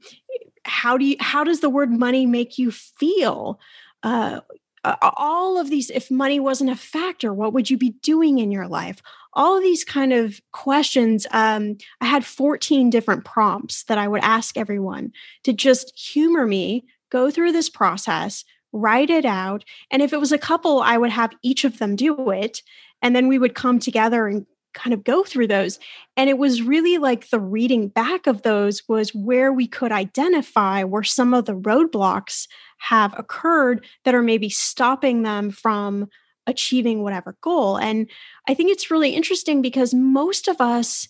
how 0.65 0.97
do 0.97 1.05
you 1.05 1.17
how 1.19 1.45
does 1.45 1.61
the 1.61 1.71
word 1.71 1.91
money 1.91 2.27
make 2.27 2.59
you 2.59 2.71
feel? 2.71 3.59
Uh, 4.03 4.41
all 4.85 5.59
of 5.59 5.71
these 5.71 5.91
if 5.91 6.11
money 6.11 6.41
wasn't 6.41 6.71
a 6.71 6.77
factor 6.77 7.33
what 7.33 7.53
would 7.53 7.71
you 7.71 7.77
be 7.77 7.91
doing 8.03 8.39
in 8.39 8.51
your 8.51 8.67
life? 8.67 9.01
All 9.35 9.57
of 9.57 9.63
these 9.63 9.85
kind 9.85 10.13
of 10.13 10.41
questions 10.53 11.27
um, 11.31 11.79
i 12.01 12.07
had 12.07 12.25
14 12.25 12.91
different 12.91 13.25
prompts 13.25 13.85
that 13.85 13.99
i 13.99 14.09
would 14.09 14.23
ask 14.23 14.57
everyone 14.57 15.13
to 15.45 15.53
just 15.53 15.99
humor 15.99 16.47
me 16.47 16.85
go 17.11 17.31
through 17.31 17.53
this 17.53 17.71
process 17.71 18.45
write 18.73 19.11
it 19.11 19.25
out 19.25 19.65
and 19.91 20.03
if 20.03 20.13
it 20.13 20.21
was 20.21 20.33
a 20.33 20.39
couple 20.39 20.81
i 20.81 20.99
would 20.99 21.11
have 21.11 21.33
each 21.43 21.65
of 21.65 21.79
them 21.79 21.97
do 21.97 22.31
it 22.31 22.63
and 23.03 23.17
then 23.17 23.29
we 23.29 23.39
would 23.39 23.55
come 23.55 23.79
together 23.79 24.27
and 24.27 24.47
kind 24.75 24.95
of 24.95 25.05
go 25.05 25.25
through 25.25 25.47
those. 25.47 25.79
And 26.17 26.31
it 26.31 26.39
was 26.39 26.63
really 26.63 26.99
like 26.99 27.29
the 27.31 27.41
reading 27.41 27.89
back 27.89 28.27
of 28.27 28.43
those 28.43 28.87
was 28.89 29.15
where 29.15 29.53
we 29.53 29.67
could 29.67 29.93
identify 29.93 30.85
where 30.85 31.03
some 31.03 31.35
of 31.35 31.45
the 31.45 31.55
roadblocks 31.55 32.49
have 32.79 33.15
occurred 33.19 33.85
that 34.05 34.15
are 34.15 34.23
maybe 34.23 34.49
stopping 34.49 35.23
them 35.23 35.51
from 35.51 36.09
achieving 36.47 37.03
whatever 37.03 37.37
goal. 37.41 37.77
And 37.77 38.11
I 38.49 38.55
think 38.55 38.71
it's 38.71 38.91
really 38.91 39.11
interesting 39.11 39.63
because 39.63 39.95
most 39.95 40.49
of 40.49 40.61
us, 40.61 41.09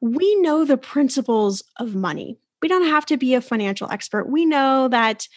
we 0.00 0.34
know 0.36 0.64
the 0.64 0.76
principles 0.76 1.62
of 1.78 1.94
money. 1.94 2.38
We 2.60 2.68
don't 2.68 2.86
have 2.86 3.06
to 3.06 3.16
be 3.16 3.34
a 3.34 3.40
financial 3.40 3.90
expert. 3.90 4.28
We 4.28 4.44
know 4.44 4.88
that 4.88 5.28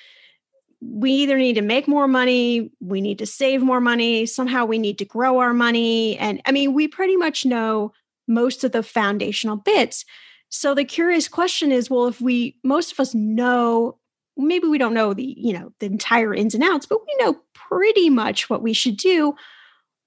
we 0.82 1.12
either 1.12 1.38
need 1.38 1.56
to 1.56 1.62
make 1.62 1.88
more 1.88 2.08
money, 2.08 2.72
we 2.80 3.02
need 3.02 3.20
to 3.20 3.26
save 3.26 3.62
more 3.62 3.82
money, 3.82 4.26
somehow 4.26 4.66
we 4.66 4.78
need 4.78 5.00
to 5.00 5.06
grow 5.06 5.40
our 5.40 5.54
money. 5.54 6.18
And 6.18 6.42
I 6.46 6.52
mean, 6.52 6.74
we 6.74 6.88
pretty 6.88 7.16
much 7.16 7.46
know 7.46 7.94
most 8.28 8.64
of 8.64 8.72
the 8.72 8.84
foundational 8.84 9.56
bits. 9.56 10.06
So 10.50 10.74
the 10.74 10.86
curious 10.86 11.28
question 11.28 11.72
is 11.72 11.90
well, 11.90 12.08
if 12.08 12.22
we, 12.22 12.58
most 12.64 12.92
of 12.92 13.00
us 13.00 13.16
know, 13.16 13.98
maybe 14.38 14.68
we 14.68 14.78
don't 14.78 14.94
know 14.94 15.14
the, 15.14 15.34
you 15.38 15.54
know, 15.54 15.74
the 15.80 15.88
entire 15.88 16.34
ins 16.34 16.54
and 16.54 16.64
outs, 16.64 16.86
but 16.86 17.00
we 17.02 17.26
know 17.26 17.38
pretty 17.54 18.10
much 18.10 18.50
what 18.50 18.62
we 18.62 18.74
should 18.74 18.98
do 18.98 19.36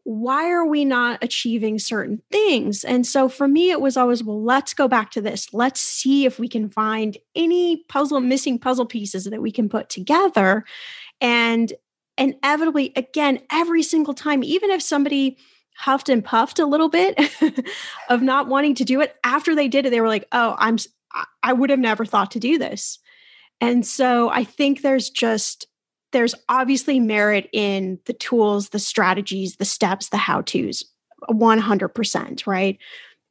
why 0.05 0.51
are 0.51 0.67
we 0.67 0.85
not 0.85 1.23
achieving 1.23 1.79
certain 1.79 2.23
things? 2.31 2.85
And 2.85 3.07
so 3.07 3.29
for 3.29 3.47
me, 3.47 3.71
it 3.71 3.81
was 3.81 3.97
always, 3.97 4.25
well, 4.25 4.43
let's 4.43 4.75
go 4.75 4.89
back 4.89 5.11
to 5.13 5.21
this. 5.21 5.53
Let's 5.53 5.81
see 5.81 6.25
if 6.25 6.39
we 6.39 6.49
can 6.49 6.71
find 6.71 7.17
any 7.35 7.85
puzzle, 7.89 8.21
missing 8.21 8.59
puzzle 8.59 8.87
pieces 8.87 9.25
that 9.25 9.43
we 9.43 9.53
can 9.53 9.69
put 9.69 9.89
together. 9.89 10.65
And 11.21 11.73
inevitably, 12.17 12.93
again, 12.97 13.41
every 13.51 13.83
single 13.83 14.15
time, 14.15 14.43
even 14.43 14.71
if 14.71 14.83
somebody 14.83 15.39
huffed 15.77 16.09
and 16.09 16.25
puffed 16.25 16.59
a 16.59 16.67
little 16.67 16.89
bit 16.89 17.19
of 18.09 18.23
not 18.23 18.49
wanting 18.49 18.75
to 18.77 18.85
do 18.85 19.01
it, 19.01 19.17
after 19.25 19.55
they 19.55 19.69
did 19.69 19.87
it, 19.87 19.91
they 19.91 20.01
were 20.01 20.09
like, 20.09 20.27
oh, 20.33 20.55
I'm, 20.59 20.77
I 21.43 21.53
would 21.53 21.71
have 21.71 21.79
never 21.79 22.05
thought 22.05 22.31
to 22.33 22.41
do 22.41 22.59
this. 22.59 22.99
And 23.61 23.87
so 23.87 24.31
I 24.31 24.45
think 24.45 24.81
there's 24.81 25.11
just 25.11 25.67
there's 26.13 26.35
obviously 26.49 27.01
merit 27.01 27.49
in 27.53 27.99
the 28.07 28.13
tools, 28.13 28.71
the 28.71 28.79
strategies, 28.79 29.57
the 29.57 29.65
steps, 29.65 30.09
the 30.09 30.17
how 30.17 30.43
to's, 30.43 30.85
100%, 31.29 32.47
right? 32.47 32.79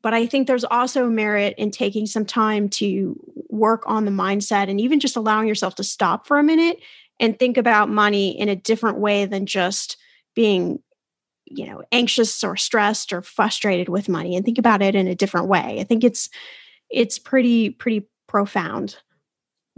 But 0.01 0.13
I 0.13 0.25
think 0.25 0.47
there's 0.47 0.63
also 0.63 1.09
merit 1.09 1.55
in 1.57 1.71
taking 1.71 2.05
some 2.05 2.25
time 2.25 2.69
to 2.69 3.19
work 3.49 3.83
on 3.85 4.05
the 4.05 4.11
mindset 4.11 4.69
and 4.69 4.79
even 4.79 4.99
just 4.99 5.17
allowing 5.17 5.47
yourself 5.47 5.75
to 5.75 5.83
stop 5.83 6.25
for 6.25 6.39
a 6.39 6.43
minute 6.43 6.79
and 7.19 7.37
think 7.37 7.57
about 7.57 7.89
money 7.89 8.39
in 8.39 8.47
a 8.47 8.55
different 8.55 8.99
way 8.99 9.25
than 9.25 9.45
just 9.45 9.97
being 10.35 10.79
you 11.45 11.65
know 11.65 11.83
anxious 11.91 12.43
or 12.43 12.55
stressed 12.55 13.11
or 13.11 13.21
frustrated 13.21 13.89
with 13.89 14.07
money 14.07 14.35
and 14.35 14.45
think 14.45 14.59
about 14.59 14.83
it 14.83 14.93
in 14.93 15.07
a 15.07 15.15
different 15.15 15.47
way 15.47 15.77
i 15.79 15.83
think 15.83 16.03
it's 16.03 16.29
it's 16.91 17.17
pretty 17.17 17.71
pretty 17.71 18.07
profound 18.27 18.97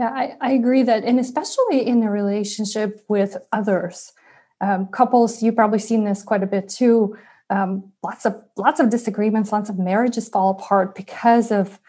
yeah, 0.02 0.10
I, 0.10 0.36
I 0.42 0.52
agree 0.54 0.82
that, 0.82 1.04
and 1.04 1.20
especially 1.20 1.86
in 1.86 2.02
a 2.02 2.10
relationship 2.10 3.06
with 3.08 3.38
others, 3.52 4.14
um, 4.60 4.88
couples, 4.88 5.44
you've 5.44 5.56
probably 5.56 5.78
seen 5.78 6.06
this 6.06 6.24
quite 6.24 6.42
a 6.42 6.48
bit 6.48 6.70
too. 6.70 7.16
Um, 7.52 7.92
lots 8.02 8.26
of 8.26 8.42
lots 8.58 8.80
of 8.80 8.90
disagreements, 8.90 9.52
lots 9.52 9.70
of 9.70 9.78
marriages 9.78 10.28
fall 10.28 10.50
apart 10.50 10.96
because 10.96 11.52
of 11.52 11.80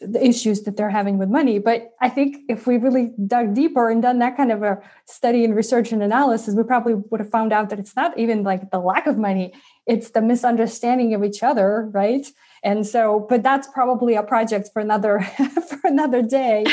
the 0.00 0.24
issues 0.24 0.62
that 0.62 0.76
they're 0.76 0.90
having 0.90 1.18
with 1.18 1.28
money. 1.28 1.58
But 1.58 1.92
I 2.00 2.08
think 2.08 2.36
if 2.48 2.68
we 2.68 2.76
really 2.76 3.12
dug 3.26 3.54
deeper 3.54 3.90
and 3.90 4.00
done 4.00 4.20
that 4.20 4.36
kind 4.36 4.52
of 4.52 4.62
a 4.62 4.80
study 5.06 5.44
and 5.44 5.56
research 5.56 5.90
and 5.90 6.04
analysis, 6.04 6.54
we 6.54 6.62
probably 6.62 6.94
would 6.94 7.18
have 7.18 7.30
found 7.30 7.52
out 7.52 7.70
that 7.70 7.80
it's 7.80 7.96
not 7.96 8.16
even 8.16 8.44
like 8.44 8.70
the 8.70 8.78
lack 8.78 9.08
of 9.08 9.18
money, 9.18 9.54
it's 9.86 10.10
the 10.10 10.22
misunderstanding 10.22 11.14
of 11.14 11.24
each 11.24 11.42
other, 11.42 11.88
right? 11.92 12.28
And 12.66 12.84
so 12.84 13.24
but 13.30 13.44
that's 13.44 13.68
probably 13.68 14.16
a 14.16 14.24
project 14.24 14.70
for 14.72 14.80
another 14.80 15.20
for 15.68 15.80
another 15.84 16.20
day. 16.20 16.64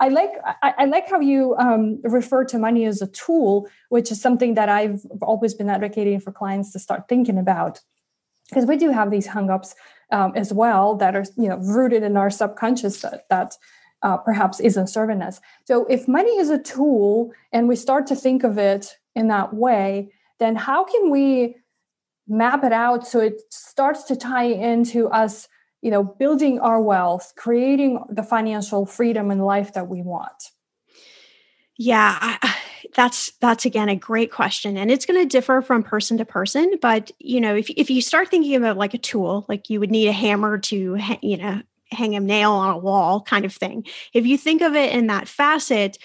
I 0.00 0.08
like 0.10 0.32
I, 0.62 0.72
I, 0.78 0.84
like 0.86 1.10
how 1.10 1.20
you 1.20 1.54
um, 1.58 2.00
refer 2.02 2.42
to 2.46 2.58
money 2.58 2.86
as 2.86 3.02
a 3.02 3.06
tool 3.08 3.68
which 3.90 4.10
is 4.10 4.20
something 4.20 4.54
that 4.54 4.68
i've 4.70 5.02
always 5.20 5.52
been 5.52 5.68
advocating 5.68 6.20
for 6.20 6.32
clients 6.32 6.72
to 6.72 6.78
start 6.78 7.06
thinking 7.08 7.38
about. 7.38 7.80
Because 8.48 8.66
we 8.66 8.76
do 8.76 8.90
have 8.90 9.10
these 9.10 9.26
hung-ups 9.26 9.74
um, 10.10 10.32
as 10.34 10.52
well 10.52 10.96
that 10.96 11.14
are 11.14 11.24
you 11.36 11.48
know 11.48 11.58
rooted 11.58 12.02
in 12.02 12.16
our 12.16 12.30
subconscious 12.30 13.02
that, 13.02 13.26
that 13.28 13.54
uh, 14.02 14.16
perhaps 14.16 14.58
isn't 14.58 14.88
serving 14.88 15.20
us. 15.22 15.40
So 15.66 15.84
if 15.86 16.08
money 16.08 16.36
is 16.38 16.48
a 16.50 16.58
tool 16.58 17.30
and 17.52 17.68
we 17.68 17.76
start 17.76 18.06
to 18.06 18.16
think 18.16 18.42
of 18.42 18.56
it 18.56 18.96
in 19.14 19.28
that 19.28 19.52
way 19.52 20.10
then 20.40 20.56
how 20.56 20.84
can 20.84 21.10
we 21.10 21.56
map 22.26 22.64
it 22.64 22.72
out 22.72 23.06
so 23.06 23.20
it 23.20 23.40
starts 23.50 24.04
to 24.04 24.16
tie 24.16 24.44
into 24.44 25.08
us 25.08 25.48
you 25.82 25.90
know 25.90 26.02
building 26.02 26.58
our 26.60 26.80
wealth 26.80 27.32
creating 27.36 28.02
the 28.08 28.22
financial 28.22 28.86
freedom 28.86 29.30
and 29.30 29.44
life 29.44 29.74
that 29.74 29.88
we 29.88 30.02
want. 30.02 30.50
Yeah 31.76 32.16
I, 32.20 32.56
that's 32.94 33.32
that's 33.40 33.66
again 33.66 33.88
a 33.88 33.96
great 33.96 34.32
question 34.32 34.76
and 34.76 34.90
it's 34.90 35.04
going 35.04 35.20
to 35.20 35.26
differ 35.26 35.60
from 35.60 35.82
person 35.82 36.16
to 36.18 36.24
person 36.24 36.74
but 36.80 37.10
you 37.18 37.40
know 37.40 37.54
if, 37.54 37.68
if 37.70 37.90
you 37.90 38.00
start 38.00 38.28
thinking 38.28 38.54
about 38.54 38.76
like 38.76 38.94
a 38.94 38.98
tool 38.98 39.44
like 39.48 39.68
you 39.68 39.80
would 39.80 39.90
need 39.90 40.08
a 40.08 40.12
hammer 40.12 40.58
to 40.58 40.98
you 41.20 41.36
know 41.36 41.60
hang 41.90 42.14
a 42.14 42.20
nail 42.20 42.52
on 42.52 42.74
a 42.74 42.78
wall 42.78 43.20
kind 43.20 43.44
of 43.44 43.54
thing. 43.54 43.84
If 44.12 44.26
you 44.26 44.36
think 44.36 44.62
of 44.62 44.74
it 44.74 44.92
in 44.92 45.08
that 45.08 45.28
facet 45.28 45.98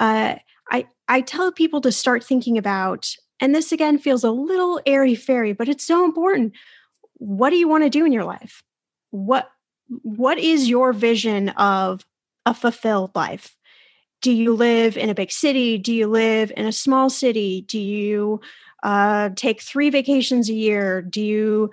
uh, 0.00 0.36
i 0.70 0.86
i 1.08 1.20
tell 1.20 1.52
people 1.52 1.80
to 1.82 1.92
start 1.92 2.24
thinking 2.24 2.56
about 2.58 3.14
and 3.40 3.54
this 3.54 3.72
again 3.72 3.98
feels 3.98 4.24
a 4.24 4.30
little 4.30 4.80
airy 4.86 5.14
fairy, 5.14 5.52
but 5.52 5.68
it's 5.68 5.84
so 5.84 6.04
important. 6.04 6.54
What 7.14 7.50
do 7.50 7.56
you 7.56 7.68
want 7.68 7.84
to 7.84 7.90
do 7.90 8.04
in 8.04 8.12
your 8.12 8.24
life? 8.24 8.62
What 9.10 9.50
what 10.02 10.38
is 10.38 10.68
your 10.68 10.92
vision 10.92 11.50
of 11.50 12.04
a 12.44 12.54
fulfilled 12.54 13.12
life? 13.14 13.56
Do 14.20 14.32
you 14.32 14.54
live 14.54 14.96
in 14.96 15.10
a 15.10 15.14
big 15.14 15.30
city? 15.30 15.78
Do 15.78 15.94
you 15.94 16.08
live 16.08 16.50
in 16.56 16.66
a 16.66 16.72
small 16.72 17.08
city? 17.08 17.62
Do 17.68 17.78
you 17.78 18.40
uh, 18.82 19.30
take 19.36 19.62
three 19.62 19.90
vacations 19.90 20.48
a 20.48 20.54
year? 20.54 21.02
Do 21.02 21.22
you 21.22 21.70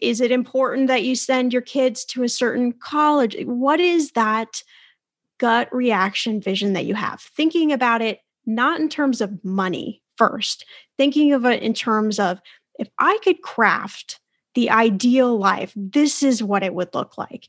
is 0.00 0.20
it 0.20 0.30
important 0.30 0.86
that 0.86 1.02
you 1.02 1.16
send 1.16 1.52
your 1.52 1.62
kids 1.62 2.04
to 2.06 2.22
a 2.22 2.28
certain 2.28 2.72
college? 2.72 3.36
What 3.44 3.80
is 3.80 4.12
that 4.12 4.62
gut 5.38 5.68
reaction 5.74 6.40
vision 6.40 6.72
that 6.72 6.86
you 6.86 6.94
have? 6.94 7.20
Thinking 7.20 7.72
about 7.72 8.00
it 8.00 8.20
not 8.46 8.80
in 8.80 8.88
terms 8.88 9.20
of 9.20 9.44
money 9.44 10.01
first, 10.22 10.64
thinking 10.96 11.32
of 11.32 11.44
it 11.44 11.62
in 11.62 11.74
terms 11.74 12.18
of 12.18 12.40
if 12.78 12.88
I 12.98 13.18
could 13.24 13.42
craft 13.42 14.20
the 14.54 14.70
ideal 14.70 15.36
life, 15.38 15.72
this 15.74 16.22
is 16.22 16.42
what 16.42 16.62
it 16.62 16.74
would 16.74 16.94
look 16.94 17.16
like. 17.18 17.48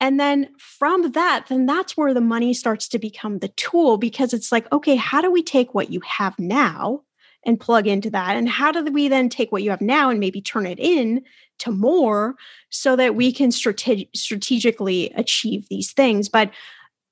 And 0.00 0.18
then 0.18 0.48
from 0.58 1.12
that, 1.12 1.46
then 1.48 1.66
that's 1.66 1.96
where 1.96 2.12
the 2.12 2.20
money 2.20 2.54
starts 2.54 2.88
to 2.88 2.98
become 2.98 3.38
the 3.38 3.48
tool 3.48 3.96
because 3.96 4.32
it's 4.32 4.52
like, 4.52 4.70
okay, 4.72 4.96
how 4.96 5.20
do 5.20 5.30
we 5.30 5.42
take 5.42 5.74
what 5.74 5.90
you 5.90 6.00
have 6.00 6.38
now 6.38 7.02
and 7.44 7.58
plug 7.58 7.86
into 7.86 8.10
that? 8.10 8.36
And 8.36 8.48
how 8.48 8.72
do 8.72 8.84
we 8.84 9.08
then 9.08 9.28
take 9.28 9.52
what 9.52 9.62
you 9.62 9.70
have 9.70 9.80
now 9.80 10.10
and 10.10 10.20
maybe 10.20 10.40
turn 10.40 10.66
it 10.66 10.78
in 10.78 11.22
to 11.60 11.70
more 11.70 12.34
so 12.70 12.96
that 12.96 13.14
we 13.14 13.32
can 13.32 13.52
strate- 13.52 14.10
strategically 14.14 15.12
achieve 15.14 15.68
these 15.68 15.92
things? 15.92 16.28
But 16.28 16.50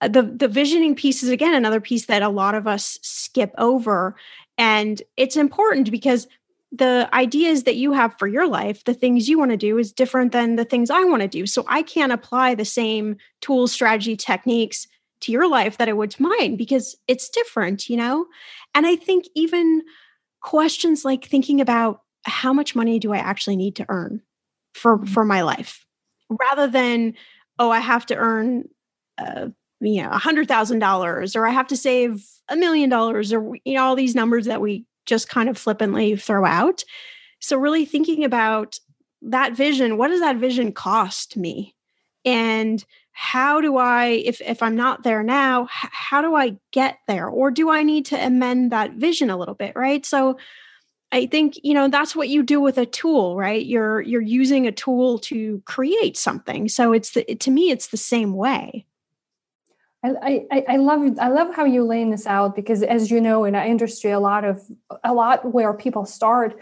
uh, 0.00 0.08
the 0.08 0.22
the 0.22 0.48
visioning 0.48 0.94
piece 0.94 1.22
is 1.22 1.28
again 1.28 1.54
another 1.54 1.80
piece 1.80 2.06
that 2.06 2.22
a 2.22 2.28
lot 2.28 2.54
of 2.54 2.66
us 2.66 2.98
skip 3.02 3.52
over 3.58 4.16
and 4.60 5.00
it's 5.16 5.38
important 5.38 5.90
because 5.90 6.28
the 6.70 7.08
ideas 7.14 7.64
that 7.64 7.76
you 7.76 7.92
have 7.92 8.14
for 8.18 8.28
your 8.28 8.46
life, 8.46 8.84
the 8.84 8.92
things 8.92 9.26
you 9.26 9.38
want 9.38 9.52
to 9.52 9.56
do 9.56 9.78
is 9.78 9.90
different 9.90 10.32
than 10.32 10.56
the 10.56 10.66
things 10.66 10.90
I 10.90 11.02
want 11.04 11.22
to 11.22 11.28
do. 11.28 11.46
So 11.46 11.64
I 11.66 11.82
can't 11.82 12.12
apply 12.12 12.54
the 12.54 12.66
same 12.66 13.16
tools, 13.40 13.72
strategy, 13.72 14.16
techniques 14.16 14.86
to 15.22 15.32
your 15.32 15.48
life 15.48 15.78
that 15.78 15.88
I 15.88 15.94
would 15.94 16.10
to 16.10 16.22
mine 16.22 16.56
because 16.56 16.94
it's 17.08 17.30
different, 17.30 17.88
you 17.88 17.96
know? 17.96 18.26
And 18.74 18.86
I 18.86 18.96
think 18.96 19.24
even 19.34 19.82
questions 20.42 21.06
like 21.06 21.24
thinking 21.24 21.62
about 21.62 22.02
how 22.24 22.52
much 22.52 22.76
money 22.76 22.98
do 22.98 23.14
I 23.14 23.18
actually 23.18 23.56
need 23.56 23.76
to 23.76 23.86
earn 23.88 24.20
for 24.74 24.98
mm-hmm. 24.98 25.06
for 25.06 25.24
my 25.24 25.40
life 25.42 25.86
rather 26.28 26.66
than 26.66 27.14
oh 27.58 27.70
I 27.70 27.80
have 27.80 28.04
to 28.06 28.16
earn 28.16 28.68
uh, 29.16 29.48
you 29.80 30.02
know 30.02 30.10
a 30.10 30.18
hundred 30.18 30.48
thousand 30.48 30.78
dollars 30.78 31.34
or 31.34 31.46
I 31.46 31.50
have 31.50 31.66
to 31.68 31.76
save 31.76 32.24
a 32.48 32.56
million 32.56 32.90
dollars 32.90 33.32
or 33.32 33.56
you 33.64 33.74
know 33.74 33.84
all 33.84 33.96
these 33.96 34.14
numbers 34.14 34.46
that 34.46 34.60
we 34.60 34.84
just 35.06 35.28
kind 35.28 35.48
of 35.48 35.58
flippantly 35.58 36.16
throw 36.16 36.44
out. 36.44 36.84
So, 37.40 37.56
really 37.56 37.84
thinking 37.84 38.24
about 38.24 38.78
that 39.22 39.54
vision 39.54 39.98
what 39.98 40.08
does 40.08 40.20
that 40.20 40.36
vision 40.36 40.72
cost 40.72 41.36
me? 41.36 41.74
And 42.24 42.84
how 43.12 43.60
do 43.60 43.76
I, 43.76 44.06
if, 44.06 44.40
if 44.40 44.62
I'm 44.62 44.76
not 44.76 45.02
there 45.02 45.22
now, 45.22 45.66
how 45.70 46.22
do 46.22 46.34
I 46.34 46.56
get 46.70 46.98
there? 47.06 47.28
Or 47.28 47.50
do 47.50 47.70
I 47.70 47.82
need 47.82 48.06
to 48.06 48.16
amend 48.16 48.72
that 48.72 48.92
vision 48.92 49.30
a 49.30 49.36
little 49.36 49.54
bit? 49.54 49.72
Right. 49.74 50.04
So, 50.06 50.38
I 51.12 51.26
think 51.26 51.58
you 51.64 51.74
know 51.74 51.88
that's 51.88 52.14
what 52.14 52.28
you 52.28 52.44
do 52.44 52.60
with 52.60 52.78
a 52.78 52.86
tool, 52.86 53.36
right? 53.36 53.66
You're 53.66 54.00
you're 54.00 54.20
using 54.20 54.66
a 54.66 54.72
tool 54.72 55.18
to 55.20 55.60
create 55.66 56.16
something. 56.16 56.68
So 56.68 56.92
it's 56.92 57.10
the, 57.10 57.24
to 57.24 57.50
me, 57.50 57.70
it's 57.70 57.88
the 57.88 57.96
same 57.96 58.34
way. 58.34 58.86
I, 60.02 60.46
I, 60.50 60.64
I 60.66 60.76
love 60.76 61.18
I 61.20 61.28
love 61.28 61.54
how 61.54 61.66
you 61.66 61.84
laying 61.84 62.10
this 62.10 62.26
out 62.26 62.56
because 62.56 62.82
as 62.82 63.10
you 63.10 63.20
know 63.20 63.44
in 63.44 63.54
our 63.54 63.64
industry 63.64 64.10
a 64.10 64.20
lot 64.20 64.44
of 64.44 64.62
a 65.04 65.12
lot 65.12 65.52
where 65.52 65.74
people 65.74 66.06
start 66.06 66.58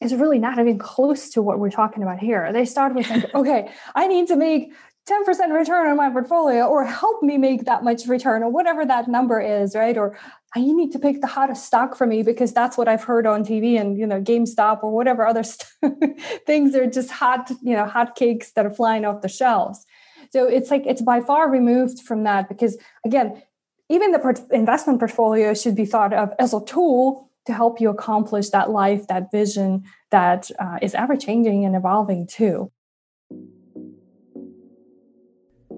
is 0.00 0.14
really 0.14 0.38
not 0.38 0.58
even 0.58 0.78
close 0.78 1.30
to 1.30 1.42
what 1.42 1.58
we're 1.58 1.70
talking 1.70 2.02
about 2.02 2.18
here. 2.20 2.52
They 2.52 2.64
start 2.64 2.94
with 2.94 3.10
like, 3.10 3.24
okay, 3.34 3.72
I 3.94 4.06
need 4.06 4.28
to 4.28 4.36
make 4.36 4.72
10% 5.08 5.26
return 5.52 5.88
on 5.88 5.96
my 5.96 6.10
portfolio 6.10 6.66
or 6.66 6.84
help 6.84 7.22
me 7.22 7.38
make 7.38 7.64
that 7.64 7.82
much 7.82 8.06
return 8.06 8.42
or 8.42 8.50
whatever 8.50 8.84
that 8.84 9.08
number 9.08 9.40
is, 9.40 9.74
right? 9.74 9.96
Or 9.96 10.18
I 10.54 10.60
need 10.60 10.92
to 10.92 10.98
pick 10.98 11.20
the 11.20 11.26
hottest 11.26 11.64
stock 11.64 11.96
for 11.96 12.06
me 12.06 12.22
because 12.22 12.52
that's 12.52 12.76
what 12.76 12.88
I've 12.88 13.04
heard 13.04 13.26
on 13.26 13.44
TV 13.44 13.80
and 13.80 13.98
you 13.98 14.06
know 14.06 14.20
GameStop 14.20 14.82
or 14.82 14.92
whatever 14.94 15.26
other 15.26 15.42
st- 15.42 16.20
things 16.46 16.74
are 16.74 16.86
just 16.86 17.10
hot, 17.10 17.50
you 17.62 17.74
know, 17.74 17.86
hot 17.86 18.16
cakes 18.16 18.52
that 18.52 18.66
are 18.66 18.70
flying 18.70 19.04
off 19.04 19.22
the 19.22 19.28
shelves. 19.28 19.84
So 20.30 20.46
it's 20.46 20.70
like 20.70 20.84
it's 20.86 21.02
by 21.02 21.20
far 21.20 21.50
removed 21.50 22.00
from 22.00 22.24
that 22.24 22.48
because 22.48 22.76
again, 23.04 23.42
even 23.88 24.12
the 24.12 24.46
investment 24.50 24.98
portfolio 24.98 25.54
should 25.54 25.74
be 25.74 25.86
thought 25.86 26.12
of 26.12 26.32
as 26.38 26.52
a 26.52 26.64
tool 26.64 27.30
to 27.46 27.54
help 27.54 27.80
you 27.80 27.88
accomplish 27.88 28.50
that 28.50 28.70
life, 28.70 29.06
that 29.06 29.30
vision 29.32 29.84
that 30.10 30.50
uh, 30.58 30.78
is 30.82 30.94
ever 30.94 31.16
changing 31.16 31.64
and 31.64 31.74
evolving 31.74 32.26
too. 32.26 32.70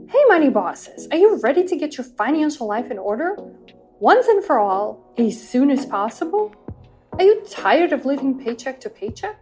Hey, 0.09 0.25
money 0.27 0.49
bosses, 0.49 1.07
are 1.13 1.17
you 1.17 1.39
ready 1.41 1.63
to 1.65 1.77
get 1.77 1.97
your 1.97 2.05
financial 2.05 2.67
life 2.67 2.91
in 2.91 2.99
order? 2.99 3.37
Once 4.01 4.27
and 4.27 4.43
for 4.43 4.59
all, 4.59 5.15
as 5.17 5.41
soon 5.41 5.71
as 5.71 5.87
possible? 5.87 6.53
Are 7.13 7.23
you 7.23 7.45
tired 7.49 7.93
of 7.93 8.05
living 8.05 8.43
paycheck 8.43 8.81
to 8.81 8.91
paycheck? 8.91 9.39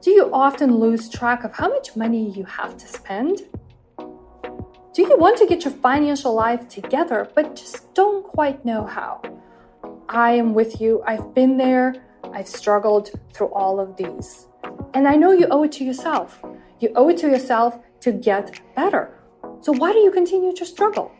Do 0.00 0.10
you 0.12 0.30
often 0.32 0.78
lose 0.78 1.10
track 1.10 1.44
of 1.44 1.52
how 1.52 1.68
much 1.68 1.96
money 1.96 2.30
you 2.30 2.44
have 2.44 2.78
to 2.78 2.86
spend? 2.86 3.42
Do 4.96 5.02
you 5.02 5.18
want 5.18 5.36
to 5.36 5.46
get 5.46 5.62
your 5.62 5.74
financial 5.74 6.32
life 6.32 6.68
together 6.68 7.30
but 7.34 7.54
just 7.54 7.92
don't 7.92 8.24
quite 8.24 8.64
know 8.64 8.86
how? 8.86 9.20
I 10.08 10.32
am 10.32 10.54
with 10.54 10.80
you. 10.80 11.02
I've 11.06 11.34
been 11.34 11.58
there. 11.58 11.96
I've 12.32 12.48
struggled 12.48 13.10
through 13.34 13.48
all 13.48 13.78
of 13.78 13.98
these. 13.98 14.46
And 14.94 15.06
I 15.06 15.16
know 15.16 15.32
you 15.32 15.48
owe 15.50 15.64
it 15.64 15.72
to 15.72 15.84
yourself. 15.84 16.42
You 16.80 16.92
owe 16.96 17.10
it 17.10 17.18
to 17.18 17.28
yourself 17.28 17.78
to 18.00 18.10
get 18.10 18.58
better. 18.74 19.20
So 19.60 19.72
why 19.72 19.92
do 19.92 19.98
you 19.98 20.10
continue 20.10 20.54
to 20.54 20.64
struggle? 20.64 21.12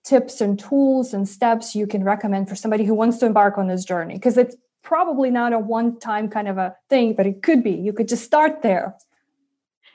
tips 0.08 0.40
and 0.40 0.58
tools 0.58 1.12
and 1.12 1.28
steps 1.28 1.74
you 1.74 1.86
can 1.86 2.02
recommend 2.02 2.48
for 2.48 2.56
somebody 2.56 2.84
who 2.84 2.94
wants 2.94 3.18
to 3.18 3.26
embark 3.26 3.58
on 3.58 3.68
this 3.68 3.84
journey? 3.84 4.14
Because 4.14 4.38
it's 4.38 4.56
probably 4.82 5.30
not 5.30 5.52
a 5.52 5.58
one 5.58 5.98
time 5.98 6.28
kind 6.28 6.48
of 6.48 6.56
a 6.56 6.74
thing, 6.88 7.12
but 7.12 7.26
it 7.26 7.42
could 7.42 7.62
be. 7.62 7.72
You 7.72 7.92
could 7.92 8.08
just 8.08 8.24
start 8.24 8.62
there. 8.62 8.96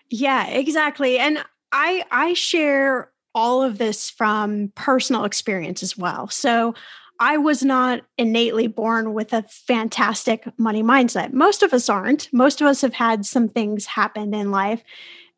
Yeah, 0.10 0.48
exactly. 0.48 1.18
And 1.18 1.44
I 1.72 2.06
I 2.12 2.34
share 2.34 3.12
all 3.34 3.64
of 3.64 3.80
this 3.80 4.12
from 4.12 4.72
personal 4.76 5.26
experience 5.26 5.82
as 5.82 5.98
well. 5.98 6.28
So 6.30 6.76
I 7.20 7.38
was 7.38 7.64
not 7.64 8.02
innately 8.18 8.68
born 8.68 9.14
with 9.14 9.34
a 9.34 9.44
fantastic 9.44 10.46
money 10.60 10.84
mindset. 10.84 11.34
Most 11.34 11.64
of 11.64 11.74
us 11.74 11.90
aren't. 11.90 12.32
Most 12.32 12.62
of 12.62 12.68
us 12.68 12.82
have 12.82 12.94
had 12.94 13.26
some 13.26 13.50
things 13.50 13.86
happen 13.86 14.34
in 14.34 14.52
life. 14.52 14.84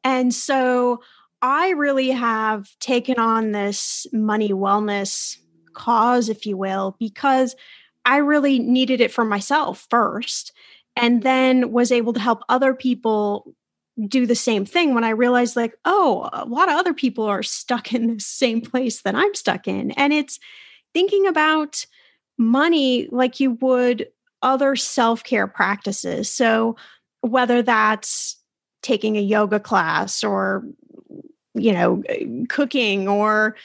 And 0.04 0.34
so 0.34 1.02
I 1.42 1.70
really 1.72 2.10
have 2.10 2.68
taken 2.80 3.20
on 3.20 3.52
this 3.52 4.08
money 4.12 4.50
wellness 4.50 5.38
cause, 5.74 6.30
if 6.30 6.46
you 6.46 6.58
will, 6.58 6.96
because 7.00 7.56
I 8.06 8.18
really 8.18 8.60
needed 8.60 9.02
it 9.02 9.12
for 9.12 9.26
myself 9.26 9.86
first, 9.90 10.52
and 10.96 11.24
then 11.24 11.72
was 11.72 11.92
able 11.92 12.14
to 12.14 12.20
help 12.20 12.44
other 12.50 12.74
people 12.74 13.54
do 14.08 14.26
the 14.26 14.36
same 14.36 14.66
thing 14.66 14.94
when 14.94 15.04
I 15.04 15.10
realized, 15.10 15.56
like, 15.56 15.76
oh, 15.86 16.30
a 16.34 16.46
lot 16.46 16.70
of 16.70 16.76
other 16.76 16.94
people 16.94 17.26
are 17.26 17.44
stuck 17.44 17.94
in 17.94 18.16
the 18.16 18.20
same 18.20 18.62
place 18.62 19.02
that 19.02 19.16
I'm 19.16 19.34
stuck 19.34 19.68
in. 19.68 19.92
And 19.92 20.14
it's 20.14 20.40
thinking 20.94 21.28
about 21.28 21.86
money 22.38 23.08
like 23.12 23.40
you 23.40 23.52
would 23.52 24.08
other 24.42 24.76
self 24.76 25.24
care 25.24 25.48
practices. 25.48 26.32
So, 26.32 26.76
whether 27.22 27.62
that's 27.62 28.38
taking 28.82 29.18
a 29.18 29.22
yoga 29.22 29.60
class 29.60 30.24
or, 30.24 30.64
you 31.54 31.72
know, 31.72 32.04
cooking 32.50 33.08
or 33.08 33.56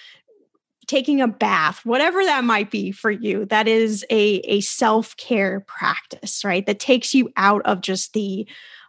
taking 0.87 1.21
a 1.21 1.29
bath, 1.29 1.85
whatever 1.85 2.25
that 2.25 2.43
might 2.45 2.71
be 2.71 2.90
for 2.90 3.11
you, 3.11 3.45
that 3.47 3.69
is 3.69 4.05
a, 4.11 4.38
a 4.38 4.61
self 4.61 5.16
care 5.16 5.61
practice, 5.61 6.45
right? 6.45 6.66
That 6.66 6.81
takes 6.81 7.14
you 7.14 7.33
out 7.37 7.62
of 7.64 7.81
just 7.81 8.12
the 8.12 8.47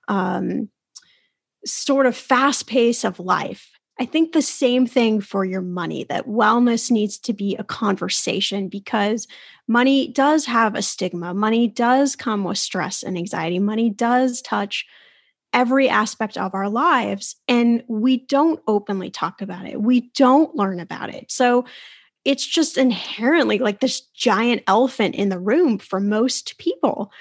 um, 0.08 0.70
sort 1.66 2.06
of 2.06 2.16
fast 2.16 2.68
pace 2.68 3.04
of 3.04 3.20
life. 3.20 3.70
I 4.00 4.06
think 4.06 4.32
the 4.32 4.42
same 4.42 4.88
thing 4.88 5.22
for 5.22 5.46
your 5.46 5.62
money, 5.62 6.06
that 6.06 6.26
wellness 6.26 6.90
needs 6.90 7.20
to 7.20 7.34
be 7.34 7.56
a 7.58 7.64
conversation 7.64 8.68
because 8.68 9.28
money 9.68 10.08
does 10.08 10.46
have 10.46 10.74
a 10.74 10.82
stigma. 10.82 11.36
Money 11.36 11.68
does 11.68 12.16
come 12.16 12.44
with 12.44 12.58
stress 12.58 13.04
and 13.04 13.16
anxiety. 13.16 13.60
Money 13.60 13.92
does 13.92 14.42
touch 14.42 14.88
every 15.54 15.90
aspect 15.90 16.38
of 16.38 16.54
our 16.54 16.70
lives, 16.70 17.36
and 17.48 17.84
we 17.88 18.18
don't 18.18 18.62
openly 18.68 19.10
talk 19.10 19.42
about 19.42 19.68
it. 19.68 19.82
We 19.82 20.12
don't 20.16 20.56
learn 20.56 20.80
about 20.80 21.14
it. 21.14 21.32
So 21.32 21.66
it's 22.24 22.46
just 22.46 22.78
inherently 22.78 23.58
like 23.60 23.80
this 23.80 24.02
giant 24.02 24.64
elephant 24.68 25.16
in 25.16 25.30
the 25.30 25.40
room 25.40 25.78
for 25.78 26.00
most 26.00 26.58
people. 26.58 27.12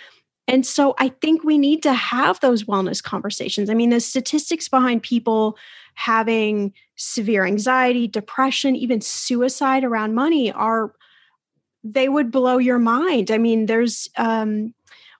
And 0.46 0.66
so 0.66 0.94
I 0.98 1.08
think 1.08 1.44
we 1.44 1.58
need 1.58 1.82
to 1.84 1.92
have 1.92 2.40
those 2.40 2.64
wellness 2.64 3.02
conversations. 3.02 3.70
I 3.70 3.74
mean, 3.74 3.90
the 3.90 4.00
statistics 4.00 4.68
behind 4.68 5.02
people 5.02 5.56
having 5.94 6.72
severe 6.96 7.44
anxiety, 7.44 8.08
depression, 8.08 8.76
even 8.76 9.00
suicide 9.00 9.84
around 9.84 10.14
money 10.14 10.52
are 10.52 10.92
they 11.82 12.08
would 12.08 12.30
blow 12.30 12.58
your 12.58 12.78
mind. 12.78 13.30
I 13.30 13.38
mean, 13.38 13.66
there's 13.66 14.08
um, 14.16 14.74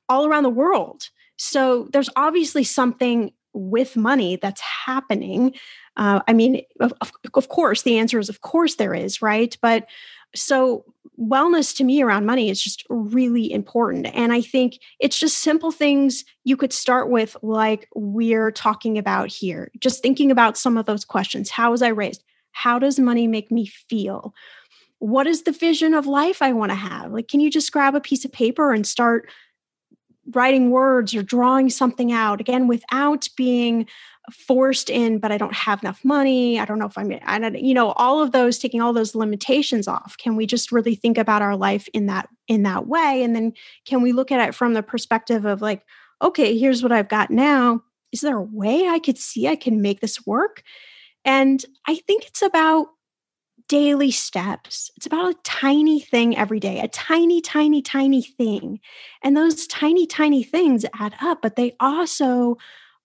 all 0.09 0.27
around 0.27 0.43
the 0.43 0.51
world. 0.51 1.09
So 1.43 1.89
there's 1.95 2.11
obviously 2.17 2.65
something 2.65 3.33
with 3.55 3.97
money 3.97 4.37
that's 4.37 4.61
happening. 4.61 5.55
Uh, 5.97 6.21
I 6.29 6.35
mean, 6.35 6.61
of, 6.81 6.93
of 7.33 7.49
course, 7.49 7.81
the 7.81 7.99
answer 7.99 8.19
is 8.19 8.29
of 8.29 8.43
course 8.43 8.75
there 8.75 8.93
is, 8.93 9.23
right? 9.23 9.57
But 9.63 9.87
so 10.35 10.85
wellness 11.19 11.75
to 11.79 11.85
me 11.85 12.03
around 12.03 12.27
money 12.27 12.51
is 12.51 12.63
just 12.63 12.85
really 12.91 13.51
important. 13.51 14.07
And 14.15 14.35
I 14.35 14.43
think 14.43 14.81
it's 15.01 15.19
just 15.19 15.39
simple 15.39 15.73
things 15.73 16.27
you 16.45 16.59
could 16.59 16.75
start 16.75 17.09
with, 17.09 17.39
like 17.41 17.89
we're 17.95 18.51
talking 18.51 18.99
about 18.99 19.29
here. 19.29 19.73
Just 19.81 20.03
thinking 20.03 20.31
about 20.31 20.59
some 20.59 20.77
of 20.77 20.85
those 20.85 21.07
questions. 21.07 21.49
How 21.49 21.71
was 21.71 21.81
I 21.81 21.89
raised? 21.89 22.23
How 22.53 22.79
does 22.79 23.01
money 23.01 23.27
make 23.27 23.51
me 23.51 23.65
feel? 23.65 24.35
What 24.99 25.27
is 25.27 25.45
the 25.45 25.53
vision 25.53 25.95
of 25.95 26.07
life 26.07 26.43
I 26.43 26.53
want 26.53 26.71
to 26.71 26.77
have? 26.77 27.13
Like, 27.13 27.29
can 27.29 27.41
you 27.41 27.51
just 27.51 27.73
grab 27.73 27.95
a 27.95 28.01
piece 28.01 28.27
of 28.27 28.33
paper 28.33 28.75
and 28.75 28.87
start 28.87 29.31
writing 30.33 30.71
words 30.71 31.15
or 31.15 31.23
drawing 31.23 31.71
something 31.71 32.13
out 32.13 32.41
again 32.41 32.67
without 32.67 33.29
being 33.37 33.87
forced 34.33 34.91
in 34.91 35.19
but 35.19 35.33
i 35.33 35.39
don't 35.39 35.55
have 35.55 35.83
enough 35.83 36.05
money. 36.05 36.59
I 36.59 36.65
don't 36.65 36.79
know 36.79 36.87
if 36.87 36.97
i'm 36.97 37.13
i 37.25 37.39
don't 37.39 37.59
you 37.59 37.75
know 37.75 37.93
all 37.93 38.23
of 38.23 38.33
those 38.33 38.59
taking 38.59 38.81
all 38.81 38.93
those 38.93 39.15
limitations 39.15 39.89
off. 39.89 40.17
Can 40.19 40.37
we 40.37 40.47
just 40.47 40.71
really 40.71 40.95
think 40.95 41.19
about 41.19 41.43
our 41.43 41.57
life 41.57 41.89
in 41.95 42.07
that 42.07 42.29
in 42.47 42.63
that 42.65 42.87
way? 42.87 43.23
And 43.23 43.35
then 43.35 43.53
can 43.87 44.03
we 44.03 44.13
look 44.13 44.31
at 44.31 44.47
it 44.49 44.55
from 44.55 44.75
the 44.75 44.83
perspective 44.83 45.45
of 45.45 45.63
like 45.63 45.85
okay 46.23 46.57
here's 46.59 46.83
what 46.83 46.93
i've 46.93 47.09
got 47.09 47.31
now. 47.31 47.83
Is 48.13 48.21
there 48.21 48.37
a 48.37 48.43
way 48.43 48.87
i 48.87 48.99
could 48.99 49.19
see 49.19 49.49
i 49.49 49.57
can 49.57 49.83
make 49.83 50.01
this 50.01 50.25
work? 50.27 50.63
And 51.25 51.65
i 51.87 51.97
think 51.97 52.27
it's 52.27 52.43
about 52.43 52.89
daily 53.71 54.13
steps. 54.13 54.93
It's 54.99 55.07
about 55.07 55.31
a 55.33 55.39
tiny 55.45 56.01
thing 56.01 56.37
every 56.37 56.61
day, 56.61 56.81
a 56.81 56.89
tiny, 56.89 57.41
tiny, 57.41 57.83
tiny 57.83 58.23
thing. 58.23 58.81
And 59.25 59.37
those 59.37 59.67
tiny, 59.69 60.07
tiny 60.07 60.45
things 60.45 60.87
add 61.01 61.15
up, 61.23 61.41
but 61.43 61.57
they 61.57 61.77
also 61.81 62.59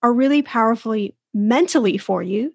are 0.04 0.14
really 0.14 0.44
powerfully 0.44 1.16
mentally 1.36 2.00
for 2.00 2.24
you 2.24 2.54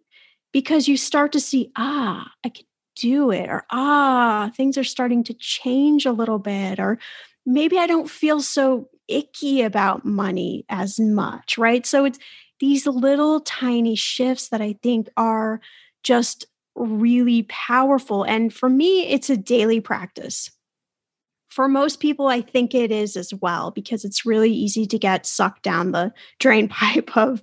because 0.52 0.88
you 0.88 0.96
start 0.98 1.32
to 1.32 1.40
see, 1.40 1.72
ah, 1.76 2.30
I 2.44 2.50
can 2.50 2.66
do 2.96 3.30
it, 3.32 3.48
or 3.50 3.64
ah, 3.70 4.52
things 4.56 4.78
are 4.78 4.84
starting 4.84 5.24
to 5.24 5.34
change 5.34 6.06
a 6.06 6.12
little 6.12 6.40
bit, 6.40 6.80
or 6.80 6.98
maybe 7.46 7.78
I 7.78 7.86
don't 7.88 8.10
feel 8.10 8.40
so 8.40 8.88
icky 9.08 9.62
about 9.62 10.04
money 10.04 10.64
as 10.68 11.00
much, 11.00 11.58
right? 11.58 11.86
So 11.86 12.04
it's 12.04 12.18
these 12.60 12.86
little 12.86 13.40
tiny 13.40 13.96
shifts 13.96 14.48
that 14.50 14.60
I 14.60 14.76
think 14.82 15.08
are 15.16 15.60
just 16.02 16.46
really 16.80 17.44
powerful. 17.44 18.24
And 18.24 18.52
for 18.52 18.68
me, 18.68 19.06
it's 19.08 19.30
a 19.30 19.36
daily 19.36 19.80
practice. 19.80 20.50
For 21.48 21.68
most 21.68 21.98
people, 21.98 22.28
I 22.28 22.40
think 22.40 22.74
it 22.74 22.92
is 22.92 23.16
as 23.16 23.34
well, 23.34 23.70
because 23.72 24.04
it's 24.04 24.24
really 24.24 24.52
easy 24.52 24.86
to 24.86 24.98
get 24.98 25.26
sucked 25.26 25.62
down 25.62 25.92
the 25.92 26.12
drain 26.38 26.68
pipe 26.80 27.16
of 27.16 27.42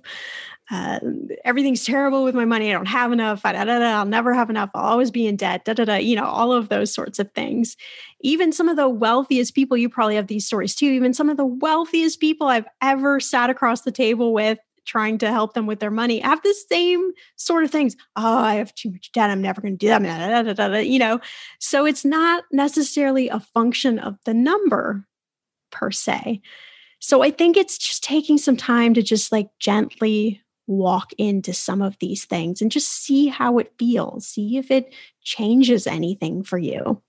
uh, 0.70 1.00
everything's 1.44 1.84
terrible 1.84 2.24
with 2.24 2.34
my 2.34 2.44
money. 2.44 2.68
I 2.68 2.72
don't 2.72 2.86
have 2.86 3.10
enough. 3.10 3.42
Da, 3.42 3.52
da, 3.52 3.64
da, 3.64 3.98
I'll 3.98 4.04
never 4.04 4.34
have 4.34 4.50
enough. 4.50 4.70
I'll 4.74 4.84
always 4.84 5.10
be 5.10 5.26
in 5.26 5.36
debt. 5.36 5.64
Da, 5.64 5.72
da, 5.72 5.84
da, 5.86 5.96
you 5.96 6.14
know, 6.14 6.26
all 6.26 6.52
of 6.52 6.68
those 6.68 6.92
sorts 6.92 7.18
of 7.18 7.30
things. 7.32 7.76
Even 8.20 8.52
some 8.52 8.68
of 8.68 8.76
the 8.76 8.88
wealthiest 8.88 9.54
people, 9.54 9.78
you 9.78 9.88
probably 9.88 10.16
have 10.16 10.26
these 10.26 10.46
stories 10.46 10.74
too. 10.74 10.86
Even 10.86 11.14
some 11.14 11.30
of 11.30 11.38
the 11.38 11.46
wealthiest 11.46 12.20
people 12.20 12.48
I've 12.48 12.66
ever 12.82 13.18
sat 13.18 13.48
across 13.48 13.82
the 13.82 13.92
table 13.92 14.34
with 14.34 14.58
trying 14.88 15.18
to 15.18 15.30
help 15.30 15.52
them 15.52 15.66
with 15.66 15.78
their 15.78 15.90
money 15.90 16.18
have 16.18 16.42
the 16.42 16.54
same 16.68 17.12
sort 17.36 17.62
of 17.62 17.70
things. 17.70 17.94
Oh, 18.16 18.38
I 18.38 18.54
have 18.54 18.74
too 18.74 18.90
much 18.90 19.12
debt. 19.12 19.30
I'm 19.30 19.42
never 19.42 19.60
going 19.60 19.76
to 19.76 19.78
do 19.78 19.88
that. 19.88 20.86
You 20.86 20.98
know, 20.98 21.20
so 21.60 21.86
it's 21.86 22.04
not 22.04 22.44
necessarily 22.50 23.28
a 23.28 23.38
function 23.38 23.98
of 23.98 24.16
the 24.24 24.34
number 24.34 25.06
per 25.70 25.90
se. 25.90 26.40
So 27.00 27.22
I 27.22 27.30
think 27.30 27.56
it's 27.56 27.78
just 27.78 28.02
taking 28.02 28.38
some 28.38 28.56
time 28.56 28.94
to 28.94 29.02
just 29.02 29.30
like 29.30 29.50
gently 29.60 30.42
walk 30.66 31.12
into 31.18 31.52
some 31.52 31.82
of 31.82 31.96
these 32.00 32.24
things 32.24 32.60
and 32.60 32.72
just 32.72 32.88
see 32.88 33.28
how 33.28 33.58
it 33.58 33.72
feels, 33.78 34.26
see 34.26 34.56
if 34.56 34.70
it 34.70 34.92
changes 35.22 35.86
anything 35.86 36.42
for 36.42 36.58
you. 36.58 37.00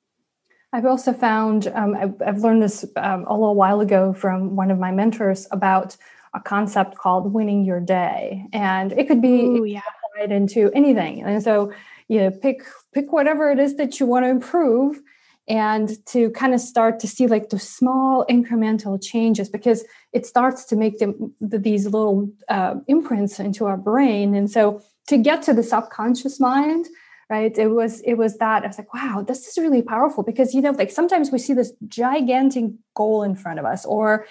I've 0.72 0.86
also 0.86 1.14
found, 1.14 1.68
um, 1.74 1.96
I've, 1.96 2.22
I've, 2.26 2.38
learned 2.44 2.62
this 2.62 2.86
um, 2.96 3.26
a 3.26 3.34
little 3.34 3.56
while 3.56 3.82
ago 3.82 4.14
from 4.14 4.56
one 4.56 4.70
of 4.70 4.78
my 4.78 4.92
mentors 4.92 5.48
about 5.50 5.98
a 6.34 6.40
concept 6.40 6.98
called 6.98 7.34
winning 7.34 7.66
your 7.66 7.80
day. 7.80 8.46
And 8.54 8.92
it 8.94 9.08
could 9.08 9.22
be 9.22 9.46
Ooh, 9.46 9.66
yeah. 9.66 9.82
applied 10.14 10.32
into 10.32 10.72
anything. 10.74 11.24
And 11.24 11.42
so 11.44 11.74
you 12.08 12.20
know 12.20 12.32
pick 12.32 12.64
pick 12.94 13.14
whatever 13.14 13.52
it 13.52 13.60
is 13.60 13.76
that 13.78 14.00
you 14.00 14.06
want 14.06 14.26
to 14.26 14.30
improve 14.30 15.00
and 15.48 16.06
to 16.06 16.30
kind 16.32 16.54
of 16.54 16.60
start 16.60 17.00
to 17.00 17.08
see 17.08 17.26
like 17.26 17.50
the 17.50 17.58
small 17.58 18.26
incremental 18.30 19.02
changes 19.02 19.50
because 19.50 19.84
it 20.14 20.26
starts 20.26 20.64
to 20.66 20.76
make 20.76 21.00
them 21.00 21.34
the, 21.42 21.58
these 21.58 21.86
little 21.86 22.30
uh, 22.50 22.76
imprints 22.88 23.40
into 23.40 23.66
our 23.66 23.78
brain. 23.78 24.36
And 24.36 24.50
so 24.50 24.82
to 25.08 25.18
get 25.18 25.42
to 25.44 25.54
the 25.54 25.64
subconscious 25.64 26.40
mind 26.40 26.86
right 27.32 27.58
it 27.58 27.68
was 27.68 28.02
it 28.02 28.16
was 28.16 28.38
that 28.38 28.64
i 28.64 28.68
was 28.68 28.78
like 28.78 28.94
wow 28.94 29.24
this 29.26 29.48
is 29.48 29.58
really 29.58 29.82
powerful. 29.82 30.24
Because 30.24 30.54
you 30.54 30.62
know 30.62 30.72
like 30.72 30.92
sometimes 30.92 31.32
we 31.32 31.40
see 31.40 31.54
this 31.54 31.74
gigantic 31.88 32.72
goal 32.96 33.24
in 33.24 33.36
front 33.36 33.60
of 33.60 33.66
us 33.66 33.86
or 33.86 34.26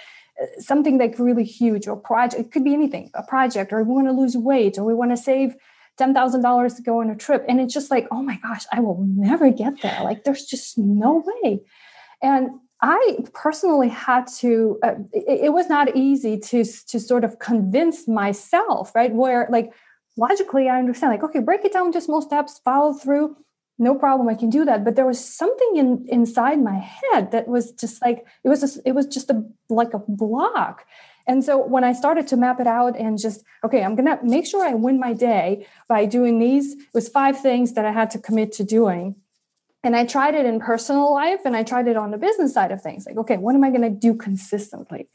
something 0.58 0.98
like 0.98 1.18
really 1.18 1.44
huge 1.44 1.86
or 1.88 1.96
project 1.96 2.40
it 2.40 2.52
could 2.52 2.64
be 2.64 2.74
anything 2.74 3.10
a 3.14 3.22
project 3.22 3.72
or 3.72 3.82
we 3.82 3.94
want 3.94 4.06
to 4.06 4.12
lose 4.12 4.36
weight 4.36 4.78
or 4.78 4.84
we 4.84 4.94
want 4.94 5.10
to 5.10 5.16
save 5.16 5.54
$10,000 5.98 6.76
to 6.76 6.82
go 6.82 7.00
on 7.00 7.10
a 7.10 7.16
trip 7.16 7.44
and 7.48 7.60
it's 7.60 7.74
just 7.74 7.90
like 7.90 8.06
oh 8.10 8.22
my 8.22 8.38
gosh 8.42 8.64
I 8.72 8.80
will 8.80 9.04
never 9.08 9.50
get 9.50 9.82
there. 9.82 10.00
Like 10.04 10.24
there's 10.24 10.44
just 10.44 10.78
no 10.78 11.24
way. 11.26 11.60
And 12.22 12.50
I 12.80 13.18
personally 13.34 13.88
had 13.88 14.28
to 14.38 14.78
uh, 14.82 14.94
it, 15.12 15.46
it 15.46 15.52
was 15.52 15.68
not 15.68 15.96
easy 15.96 16.38
to 16.38 16.64
to 16.64 17.00
sort 17.00 17.24
of 17.24 17.38
convince 17.40 18.06
myself 18.06 18.94
right 18.94 19.12
where 19.12 19.48
like 19.50 19.72
logically 20.16 20.68
I 20.68 20.78
understand 20.78 21.12
like 21.12 21.24
okay 21.24 21.40
break 21.40 21.64
it 21.64 21.72
down 21.72 21.90
to 21.92 22.00
small 22.00 22.22
steps 22.22 22.60
follow 22.64 22.92
through 22.92 23.36
no 23.78 23.94
problem 23.94 24.28
i 24.28 24.34
can 24.34 24.50
do 24.50 24.64
that. 24.64 24.84
But 24.84 24.96
there 24.96 25.06
was 25.06 25.24
something 25.24 25.76
in 25.76 26.06
inside 26.08 26.62
my 26.62 26.78
head 26.78 27.30
that 27.30 27.48
was 27.48 27.72
just 27.72 28.02
like 28.02 28.26
it 28.44 28.48
was 28.48 28.60
just 28.60 28.80
it 28.84 28.92
was 28.92 29.06
just 29.06 29.30
a 29.30 29.44
like 29.68 29.94
a 29.94 30.02
block. 30.08 30.84
And 31.26 31.44
so 31.44 31.58
when 31.58 31.84
i 31.84 31.92
started 31.92 32.26
to 32.28 32.36
map 32.36 32.58
it 32.60 32.66
out 32.66 32.98
and 32.98 33.18
just 33.18 33.44
okay 33.64 33.82
i'm 33.82 33.94
gonna 33.94 34.18
make 34.22 34.46
sure 34.46 34.66
i 34.66 34.74
win 34.74 34.98
my 34.98 35.12
day 35.12 35.66
by 35.88 36.04
doing 36.06 36.38
these 36.38 36.72
it 36.72 36.94
was 36.94 37.08
five 37.08 37.40
things 37.40 37.74
that 37.74 37.84
i 37.84 37.92
had 37.92 38.10
to 38.10 38.18
commit 38.18 38.52
to 38.52 38.64
doing. 38.64 39.14
And 39.84 39.94
i 39.94 40.04
tried 40.04 40.34
it 40.34 40.46
in 40.46 40.58
personal 40.58 41.12
life 41.14 41.40
and 41.44 41.54
i 41.54 41.62
tried 41.62 41.86
it 41.86 41.96
on 41.96 42.10
the 42.10 42.18
business 42.18 42.54
side 42.54 42.72
of 42.72 42.82
things. 42.82 43.06
Like 43.06 43.18
okay 43.18 43.36
what 43.36 43.54
am 43.54 43.64
i 43.64 43.70
to 43.70 43.90
do 43.90 44.14
consistently? 44.14 45.08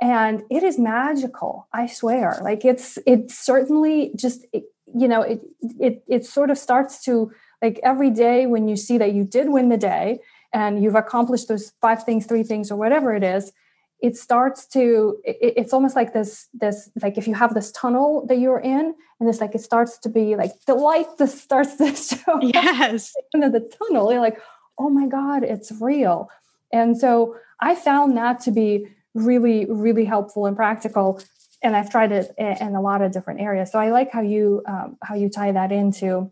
And 0.00 0.42
it 0.50 0.62
is 0.62 0.78
magical 0.78 1.68
i 1.72 1.86
swear. 1.86 2.38
Like 2.42 2.64
it's 2.64 2.98
it 3.06 3.30
certainly 3.30 4.12
just 4.16 4.46
it, 4.52 4.64
you 4.94 5.08
know 5.08 5.22
it 5.22 5.40
it 5.78 6.02
it 6.08 6.24
sort 6.24 6.50
of 6.50 6.58
starts 6.58 7.04
to 7.04 7.32
like 7.62 7.80
every 7.82 8.10
day 8.10 8.46
when 8.46 8.68
you 8.68 8.76
see 8.76 8.98
that 8.98 9.12
you 9.12 9.24
did 9.24 9.48
win 9.50 9.68
the 9.68 9.76
day 9.76 10.18
and 10.52 10.82
you've 10.82 10.94
accomplished 10.94 11.48
those 11.48 11.72
five 11.80 12.04
things 12.04 12.26
three 12.26 12.42
things 12.42 12.70
or 12.70 12.76
whatever 12.76 13.14
it 13.14 13.22
is 13.22 13.52
it 14.00 14.16
starts 14.16 14.66
to 14.66 15.18
it, 15.24 15.54
it's 15.56 15.72
almost 15.72 15.96
like 15.96 16.12
this 16.12 16.48
this 16.54 16.90
like 17.02 17.18
if 17.18 17.26
you 17.26 17.34
have 17.34 17.54
this 17.54 17.70
tunnel 17.72 18.26
that 18.26 18.38
you're 18.38 18.60
in 18.60 18.94
and 19.18 19.28
it's 19.28 19.40
like 19.40 19.54
it 19.54 19.60
starts 19.60 19.98
to 19.98 20.08
be 20.08 20.36
like 20.36 20.52
the 20.66 20.74
light 20.74 21.06
just 21.18 21.38
starts 21.38 21.76
to 21.76 21.94
show 22.16 22.40
yes. 22.40 23.12
into 23.34 23.50
the 23.50 23.60
tunnel. 23.60 24.10
You're 24.10 24.20
like 24.20 24.40
oh 24.78 24.88
my 24.88 25.06
god 25.06 25.42
it's 25.42 25.72
real. 25.80 26.30
And 26.72 26.96
so 26.98 27.36
i 27.60 27.74
found 27.74 28.16
that 28.16 28.40
to 28.40 28.50
be 28.50 28.86
really 29.14 29.66
really 29.66 30.04
helpful 30.04 30.46
and 30.46 30.56
practical 30.56 31.20
and 31.62 31.76
i've 31.76 31.90
tried 31.90 32.12
it 32.12 32.32
in 32.38 32.74
a 32.74 32.80
lot 32.80 33.02
of 33.02 33.12
different 33.12 33.40
areas. 33.40 33.70
So 33.70 33.78
i 33.78 33.90
like 33.90 34.10
how 34.10 34.22
you 34.22 34.62
um, 34.66 34.96
how 35.02 35.14
you 35.14 35.28
tie 35.28 35.52
that 35.52 35.72
into 35.72 36.30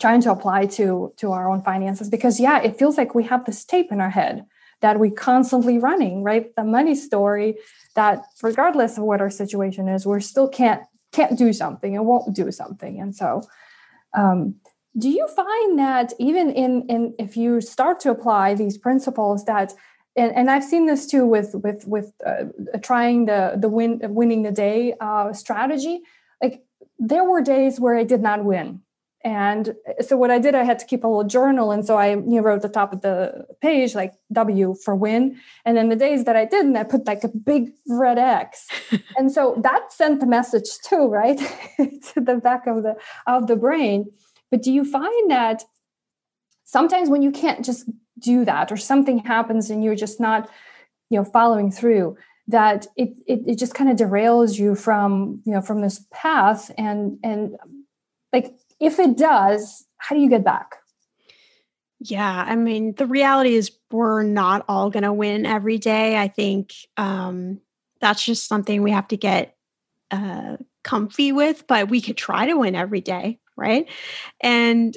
trying 0.00 0.20
to 0.20 0.30
apply 0.30 0.66
to 0.66 1.12
to 1.16 1.32
our 1.32 1.48
own 1.48 1.62
finances 1.62 2.08
because 2.08 2.38
yeah 2.38 2.60
it 2.62 2.78
feels 2.78 2.96
like 2.96 3.14
we 3.14 3.24
have 3.24 3.44
this 3.44 3.64
tape 3.64 3.90
in 3.90 4.00
our 4.00 4.10
head 4.10 4.44
that 4.82 5.00
we 5.00 5.10
constantly 5.10 5.78
running 5.78 6.22
right 6.22 6.54
the 6.56 6.64
money 6.64 6.94
story 6.94 7.56
that 7.94 8.22
regardless 8.42 8.98
of 8.98 9.04
what 9.04 9.20
our 9.20 9.30
situation 9.30 9.88
is 9.88 10.06
we're 10.06 10.20
still 10.20 10.48
can't 10.48 10.82
can't 11.12 11.38
do 11.38 11.52
something 11.52 11.96
and 11.96 12.06
won't 12.06 12.34
do 12.34 12.50
something 12.52 13.00
and 13.00 13.14
so 13.14 13.42
um, 14.14 14.54
do 14.98 15.10
you 15.10 15.26
find 15.28 15.78
that 15.78 16.12
even 16.18 16.50
in 16.50 16.86
in 16.88 17.14
if 17.18 17.36
you 17.36 17.60
start 17.60 18.00
to 18.00 18.10
apply 18.10 18.54
these 18.54 18.78
principles 18.78 19.44
that 19.44 19.72
and, 20.16 20.34
and 20.34 20.50
I've 20.50 20.64
seen 20.64 20.86
this 20.86 21.06
too 21.06 21.26
with 21.26 21.54
with 21.54 21.86
with 21.86 22.12
uh, 22.24 22.44
trying 22.82 23.26
the 23.26 23.54
the 23.56 23.68
win 23.68 24.00
winning 24.02 24.42
the 24.42 24.50
day 24.50 24.94
uh, 25.00 25.32
strategy. 25.32 26.00
Like 26.42 26.64
there 26.98 27.24
were 27.24 27.42
days 27.42 27.78
where 27.78 27.96
I 27.96 28.04
did 28.04 28.22
not 28.22 28.44
win, 28.44 28.80
and 29.26 29.74
so 30.02 30.16
what 30.16 30.30
I 30.30 30.38
did, 30.38 30.54
I 30.54 30.62
had 30.62 30.78
to 30.78 30.86
keep 30.86 31.02
a 31.02 31.08
little 31.08 31.24
journal. 31.24 31.72
And 31.72 31.84
so 31.84 31.96
I 31.96 32.10
you 32.10 32.22
know, 32.22 32.42
wrote 32.42 32.62
the 32.62 32.68
top 32.68 32.92
of 32.92 33.00
the 33.00 33.44
page 33.60 33.92
like 33.92 34.14
W 34.32 34.76
for 34.84 34.94
win. 34.94 35.40
And 35.64 35.76
then 35.76 35.88
the 35.88 35.96
days 35.96 36.26
that 36.26 36.36
I 36.36 36.44
didn't, 36.44 36.76
I 36.76 36.84
put 36.84 37.08
like 37.08 37.24
a 37.24 37.28
big 37.28 37.72
red 37.88 38.18
X. 38.18 38.68
and 39.16 39.32
so 39.32 39.60
that 39.64 39.92
sent 39.92 40.20
the 40.20 40.26
message 40.26 40.78
too, 40.88 41.08
right? 41.08 41.38
to 41.76 42.20
the 42.20 42.36
back 42.36 42.68
of 42.68 42.84
the 42.84 42.94
of 43.26 43.48
the 43.48 43.56
brain. 43.56 44.12
But 44.52 44.62
do 44.62 44.72
you 44.72 44.84
find 44.84 45.28
that 45.28 45.64
sometimes 46.62 47.10
when 47.10 47.22
you 47.22 47.32
can't 47.32 47.64
just 47.64 47.90
do 48.20 48.44
that 48.44 48.70
or 48.70 48.76
something 48.76 49.18
happens 49.18 49.70
and 49.70 49.82
you're 49.82 49.96
just 49.96 50.20
not, 50.20 50.48
you 51.10 51.18
know, 51.18 51.24
following 51.24 51.72
through, 51.72 52.16
that 52.46 52.86
it, 52.94 53.08
it, 53.26 53.40
it 53.44 53.58
just 53.58 53.74
kind 53.74 53.90
of 53.90 53.96
derails 53.96 54.56
you 54.56 54.76
from 54.76 55.42
you 55.44 55.52
know 55.52 55.60
from 55.60 55.80
this 55.80 56.06
path 56.12 56.70
and 56.78 57.18
and 57.24 57.56
like 58.32 58.54
if 58.80 58.98
it 58.98 59.16
does, 59.16 59.84
how 59.98 60.14
do 60.14 60.22
you 60.22 60.28
get 60.28 60.44
back? 60.44 60.76
Yeah, 61.98 62.44
I 62.46 62.56
mean, 62.56 62.94
the 62.94 63.06
reality 63.06 63.54
is 63.54 63.72
we're 63.90 64.22
not 64.22 64.64
all 64.68 64.90
going 64.90 65.02
to 65.02 65.12
win 65.12 65.46
every 65.46 65.78
day. 65.78 66.18
I 66.18 66.28
think 66.28 66.74
um, 66.96 67.60
that's 68.00 68.24
just 68.24 68.46
something 68.46 68.82
we 68.82 68.90
have 68.90 69.08
to 69.08 69.16
get 69.16 69.56
uh, 70.10 70.58
comfy 70.84 71.32
with, 71.32 71.66
but 71.66 71.88
we 71.88 72.00
could 72.00 72.16
try 72.16 72.46
to 72.46 72.58
win 72.58 72.74
every 72.74 73.00
day, 73.00 73.38
right? 73.56 73.88
And 74.40 74.96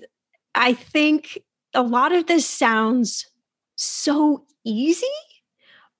I 0.53 0.73
think 0.73 1.39
a 1.73 1.81
lot 1.81 2.11
of 2.11 2.27
this 2.27 2.47
sounds 2.47 3.27
so 3.75 4.45
easy, 4.65 5.07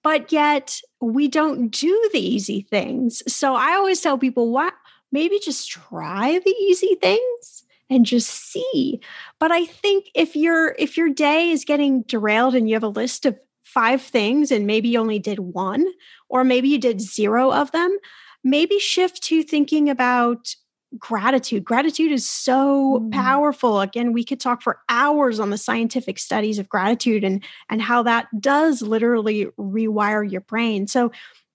but 0.04 0.32
yet 0.32 0.82
we 1.00 1.30
don't 1.30 1.70
do 1.70 2.10
the 2.12 2.20
easy 2.20 2.68
things. 2.70 3.24
So 3.32 3.56
I 3.56 3.74
always 3.74 4.02
tell 4.02 4.18
people, 4.18 4.52
what 4.52 4.74
maybe 5.12 5.40
just 5.40 5.70
try 5.70 6.40
the 6.44 6.52
easy 6.52 6.96
things 7.02 7.64
and 7.90 8.06
just 8.06 8.30
see. 8.30 9.00
But 9.40 9.52
I 9.52 9.66
think 9.66 10.10
if 10.14 10.36
your 10.36 10.76
if 10.78 10.98
your 10.98 11.10
day 11.10 11.50
is 11.50 11.66
getting 11.66 12.04
derailed 12.04 12.56
and 12.56 12.70
you 12.70 12.76
have 12.76 12.84
a 12.84 12.88
list 12.88 13.26
of 13.26 13.38
five 13.64 14.02
things 14.02 14.52
and 14.52 14.66
maybe 14.66 14.90
you 14.90 15.00
only 15.00 15.20
did 15.20 15.40
one 15.40 15.86
or 16.28 16.44
maybe 16.44 16.70
you 16.70 16.80
did 16.80 17.02
zero 17.02 17.52
of 17.52 17.72
them, 17.72 17.96
maybe 18.44 18.80
shift 18.80 19.22
to 19.24 19.44
thinking 19.44 19.90
about 19.90 20.56
gratitude. 20.98 21.64
Gratitude 21.64 22.12
is 22.12 22.28
so 22.28 23.00
mm. 23.00 23.12
powerful. 23.12 23.80
Again, 23.80 24.12
we 24.12 24.24
could 24.24 24.40
talk 24.40 24.64
for 24.64 24.80
hours 24.90 25.40
on 25.40 25.52
the 25.52 25.58
scientific 25.58 26.18
studies 26.18 26.58
of 26.58 26.70
gratitude 26.70 27.24
and 27.24 27.44
and 27.70 27.82
how 27.82 28.04
that 28.04 28.28
does 28.40 28.82
literally 28.82 29.46
rewire 29.60 30.30
your 30.30 30.42
brain. 30.42 30.88
So 30.88 31.12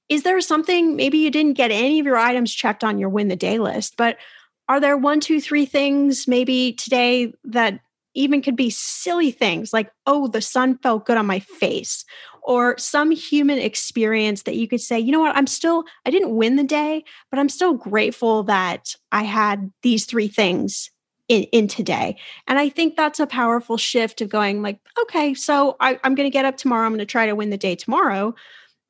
is 0.08 0.22
there 0.22 0.40
something 0.40 0.96
maybe 0.96 1.18
you 1.18 1.30
didn't 1.30 1.54
get 1.54 1.70
any 1.70 1.98
of 1.98 2.06
your 2.06 2.18
items 2.18 2.52
checked 2.52 2.84
on 2.84 2.98
your 2.98 3.08
win 3.08 3.28
the 3.28 3.36
day 3.36 3.58
list, 3.58 3.96
but 3.96 4.18
are 4.68 4.80
there 4.80 4.96
one, 4.96 5.20
two, 5.20 5.40
three 5.40 5.66
things 5.66 6.26
maybe 6.26 6.72
today 6.72 7.32
that 7.44 7.80
even 8.14 8.40
could 8.42 8.56
be 8.56 8.70
silly 8.70 9.30
things 9.30 9.72
like, 9.72 9.90
oh, 10.06 10.28
the 10.28 10.40
sun 10.40 10.78
felt 10.78 11.04
good 11.04 11.18
on 11.18 11.26
my 11.26 11.40
face, 11.40 12.04
or 12.42 12.76
some 12.78 13.10
human 13.10 13.58
experience 13.58 14.42
that 14.42 14.56
you 14.56 14.68
could 14.68 14.80
say, 14.80 14.98
you 14.98 15.10
know 15.10 15.20
what, 15.20 15.36
I'm 15.36 15.46
still, 15.46 15.84
I 16.06 16.10
didn't 16.10 16.36
win 16.36 16.56
the 16.56 16.62
day, 16.62 17.02
but 17.30 17.40
I'm 17.40 17.48
still 17.48 17.74
grateful 17.74 18.42
that 18.44 18.94
I 19.10 19.22
had 19.22 19.72
these 19.82 20.04
three 20.04 20.28
things 20.28 20.90
in, 21.28 21.44
in 21.44 21.68
today. 21.68 22.16
And 22.46 22.58
I 22.58 22.68
think 22.68 22.96
that's 22.96 23.18
a 23.18 23.26
powerful 23.26 23.76
shift 23.78 24.20
of 24.20 24.28
going 24.28 24.62
like, 24.62 24.78
okay, 25.02 25.34
so 25.34 25.76
I, 25.80 25.98
I'm 26.04 26.14
going 26.14 26.26
to 26.26 26.32
get 26.32 26.44
up 26.44 26.56
tomorrow. 26.56 26.84
I'm 26.84 26.92
going 26.92 26.98
to 26.98 27.06
try 27.06 27.26
to 27.26 27.34
win 27.34 27.50
the 27.50 27.56
day 27.56 27.74
tomorrow 27.74 28.34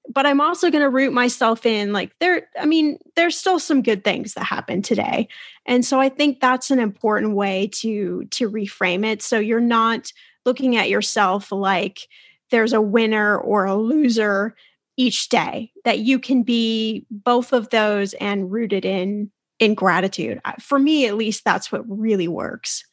but 0.09 0.27
I'm 0.27 0.41
also 0.41 0.71
going 0.71 0.83
to 0.83 0.91
root 0.91 1.13
myself 1.13 1.65
in 1.65 1.93
like 1.93 2.13
there 2.21 2.49
I 2.59 2.67
mean 2.67 2.99
there's 3.17 3.39
still 3.39 3.59
some 3.59 3.83
good 3.83 4.05
things 4.05 4.35
that 4.35 4.45
happen 4.45 4.83
today. 4.83 5.29
And 5.67 5.85
so 5.85 6.01
I 6.01 6.09
think 6.09 6.41
that's 6.41 6.71
an 6.71 6.79
important 6.79 7.35
way 7.35 7.69
to 7.75 8.25
to 8.31 8.51
reframe 8.51 9.05
it 9.05 9.23
so 9.23 9.39
you're 9.39 9.61
not 9.61 10.13
looking 10.45 10.77
at 10.77 10.91
yourself 10.91 11.51
like 11.51 12.01
there's 12.51 12.73
a 12.73 12.81
winner 12.81 13.39
or 13.39 13.65
a 13.65 13.75
loser 13.75 14.55
each 14.97 15.29
day 15.29 15.73
that 15.85 16.01
you 16.01 16.19
can 16.19 16.43
be 16.43 17.07
both 17.11 17.53
of 17.53 17.71
those 17.71 18.15
and 18.15 18.53
rooted 18.53 18.85
in 18.85 19.31
in 19.59 19.75
gratitude. 19.75 20.41
For 20.61 20.79
me 20.79 21.07
at 21.07 21.17
least 21.17 21.45
that's 21.45 21.73
what 21.73 21.83
really 21.89 22.29
works. 22.29 22.85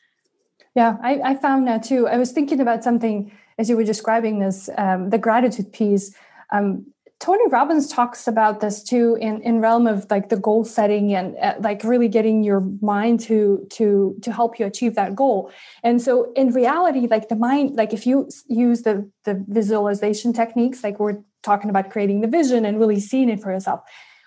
Yeah, 0.75 0.97
I, 1.03 1.19
I 1.21 1.35
found 1.35 1.67
that 1.67 1.83
too. 1.83 2.07
I 2.07 2.17
was 2.17 2.31
thinking 2.31 2.61
about 2.61 2.83
something 2.83 3.31
as 3.57 3.69
you 3.69 3.75
were 3.75 3.83
describing 3.83 4.39
this, 4.39 4.69
um, 4.77 5.09
the 5.09 5.17
gratitude 5.17 5.73
piece. 5.73 6.15
Um, 6.51 6.85
Tony 7.21 7.47
Robbins 7.49 7.87
talks 7.87 8.27
about 8.27 8.61
this 8.61 8.81
too 8.81 9.15
in, 9.21 9.43
in 9.43 9.61
realm 9.61 9.85
of 9.85 10.07
like 10.09 10.29
the 10.29 10.37
goal 10.37 10.65
setting 10.65 11.13
and 11.13 11.37
uh, 11.37 11.53
like 11.59 11.83
really 11.83 12.07
getting 12.07 12.43
your 12.43 12.61
mind 12.81 13.19
to 13.21 13.67
to 13.69 14.15
to 14.23 14.33
help 14.33 14.57
you 14.59 14.65
achieve 14.65 14.95
that 14.95 15.15
goal. 15.15 15.51
And 15.83 16.01
so 16.01 16.33
in 16.35 16.51
reality, 16.51 17.05
like 17.05 17.29
the 17.29 17.35
mind, 17.35 17.75
like 17.75 17.93
if 17.93 18.07
you 18.07 18.27
use 18.47 18.81
the 18.81 19.07
the 19.23 19.45
visualization 19.47 20.33
techniques, 20.33 20.83
like 20.83 20.99
we're 20.99 21.19
talking 21.43 21.69
about 21.69 21.91
creating 21.91 22.21
the 22.21 22.27
vision 22.27 22.65
and 22.65 22.79
really 22.79 22.99
seeing 22.99 23.29
it 23.29 23.39
for 23.39 23.51
yourself, 23.51 23.81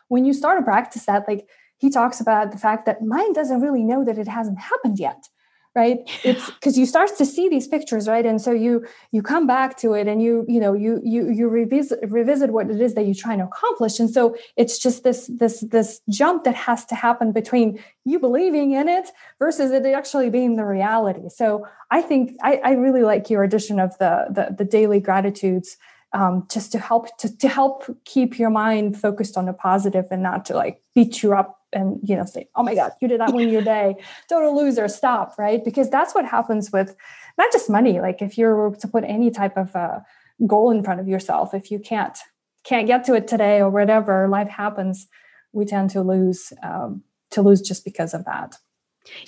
when 0.07 0.25
you 0.25 0.33
start 0.33 0.61
to 0.61 0.65
practice 0.65 1.05
that, 1.07 1.27
like 1.27 1.49
he 1.79 1.91
talks 1.91 2.21
about 2.21 2.53
the 2.53 2.59
fact 2.59 2.87
that 2.87 3.03
mind 3.03 3.35
doesn't 3.35 3.61
really 3.61 3.83
know 3.83 4.05
that 4.05 4.19
it 4.19 4.29
hasn't 4.29 4.61
happened 4.61 5.01
yet 5.01 5.29
right? 5.75 5.99
It's 6.23 6.51
because 6.51 6.79
you 6.79 6.87
start 6.87 7.11
to 7.19 7.27
see 7.27 7.49
these 7.49 7.67
pictures 7.67 8.09
right? 8.09 8.25
And 8.25 8.41
so 8.41 8.53
you 8.53 8.87
you 9.13 9.23
come 9.23 9.47
back 9.47 9.77
to 9.79 9.95
it 9.95 10.07
and 10.07 10.23
you 10.23 10.45
you 10.49 10.61
know 10.61 10.73
you 10.73 11.01
you 11.05 11.31
you 11.31 11.49
revisit 11.49 12.01
revisit 12.09 12.51
what 12.51 12.71
it 12.71 12.81
is 12.81 12.95
that 12.95 13.05
you're 13.07 13.15
trying 13.15 13.39
to 13.39 13.45
accomplish. 13.45 13.99
And 13.99 14.11
so 14.11 14.37
it's 14.57 14.79
just 14.79 15.05
this 15.05 15.31
this 15.33 15.61
this 15.61 16.01
jump 16.09 16.45
that 16.45 16.55
has 16.55 16.85
to 16.87 16.95
happen 16.95 17.33
between 17.33 17.79
you 18.05 18.19
believing 18.19 18.73
in 18.73 18.89
it 18.89 19.11
versus 19.39 19.71
it 19.71 19.85
actually 19.87 20.31
being 20.31 20.57
the 20.57 20.65
reality. 20.65 21.29
So 21.29 21.67
i 21.91 22.03
think 22.03 22.37
i, 22.43 22.61
I 22.65 22.73
really 22.73 23.03
like 23.03 23.31
your 23.31 23.43
addition 23.43 23.81
of 23.81 23.97
the 23.99 24.27
the, 24.31 24.55
the 24.59 24.65
daily 24.65 25.01
gratitudes 25.01 25.77
um, 26.13 26.47
just 26.51 26.71
to 26.73 26.79
help 26.79 27.17
to, 27.19 27.37
to 27.39 27.49
help 27.49 27.85
keep 28.05 28.39
your 28.39 28.51
mind 28.51 29.01
focused 29.01 29.37
on 29.37 29.47
the 29.47 29.53
positive 29.53 30.07
and 30.11 30.23
not 30.23 30.45
to 30.47 30.55
like 30.55 30.81
beat 30.95 31.23
you 31.23 31.35
up 31.35 31.61
and 31.75 31.99
you 32.03 32.17
know 32.17 32.25
say 32.25 32.49
oh 32.57 32.63
my 32.63 32.75
god 32.75 32.93
you 33.01 33.09
did 33.09 33.21
that 33.21 33.33
win 33.33 33.49
your 33.49 33.63
day. 33.75 33.97
Total 34.29 34.55
loser 34.55 34.89
stop 34.89 35.35
right? 35.39 35.65
Because 35.65 35.91
that's 35.91 36.15
what 36.15 36.25
happens 36.25 36.73
with 36.73 36.95
not 37.39 37.53
just 37.53 37.69
money 37.71 38.01
like 38.01 38.23
if 38.23 38.39
you're 38.39 38.71
to 38.77 38.89
put 38.89 39.05
any 39.05 39.31
type 39.31 39.57
of 39.57 39.75
uh, 39.75 40.01
goal 40.47 40.71
in 40.71 40.83
front 40.83 41.01
of 41.01 41.09
yourself 41.09 41.55
if 41.55 41.71
you 41.71 41.79
can't 41.79 42.19
can't 42.65 42.87
get 42.87 43.05
to 43.05 43.15
it 43.15 43.29
today 43.29 43.61
or 43.61 43.71
whatever 43.71 44.29
life 44.29 44.49
happens 44.49 45.07
we 45.53 45.65
tend 45.65 45.91
to 45.91 46.03
lose 46.03 46.53
um, 46.63 47.03
to 47.31 47.43
lose 47.43 47.61
just 47.61 47.85
because 47.85 48.15
of 48.15 48.25
that. 48.25 48.57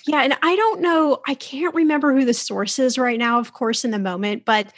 Yeah 0.06 0.22
and 0.22 0.36
i 0.42 0.56
don't 0.56 0.80
know 0.80 1.20
i 1.26 1.34
can't 1.34 1.74
remember 1.74 2.14
who 2.14 2.24
the 2.24 2.32
source 2.32 2.78
is 2.78 2.96
right 2.96 3.18
now 3.18 3.38
of 3.38 3.52
course 3.52 3.84
in 3.84 3.90
the 3.90 3.98
moment 3.98 4.46
but 4.46 4.72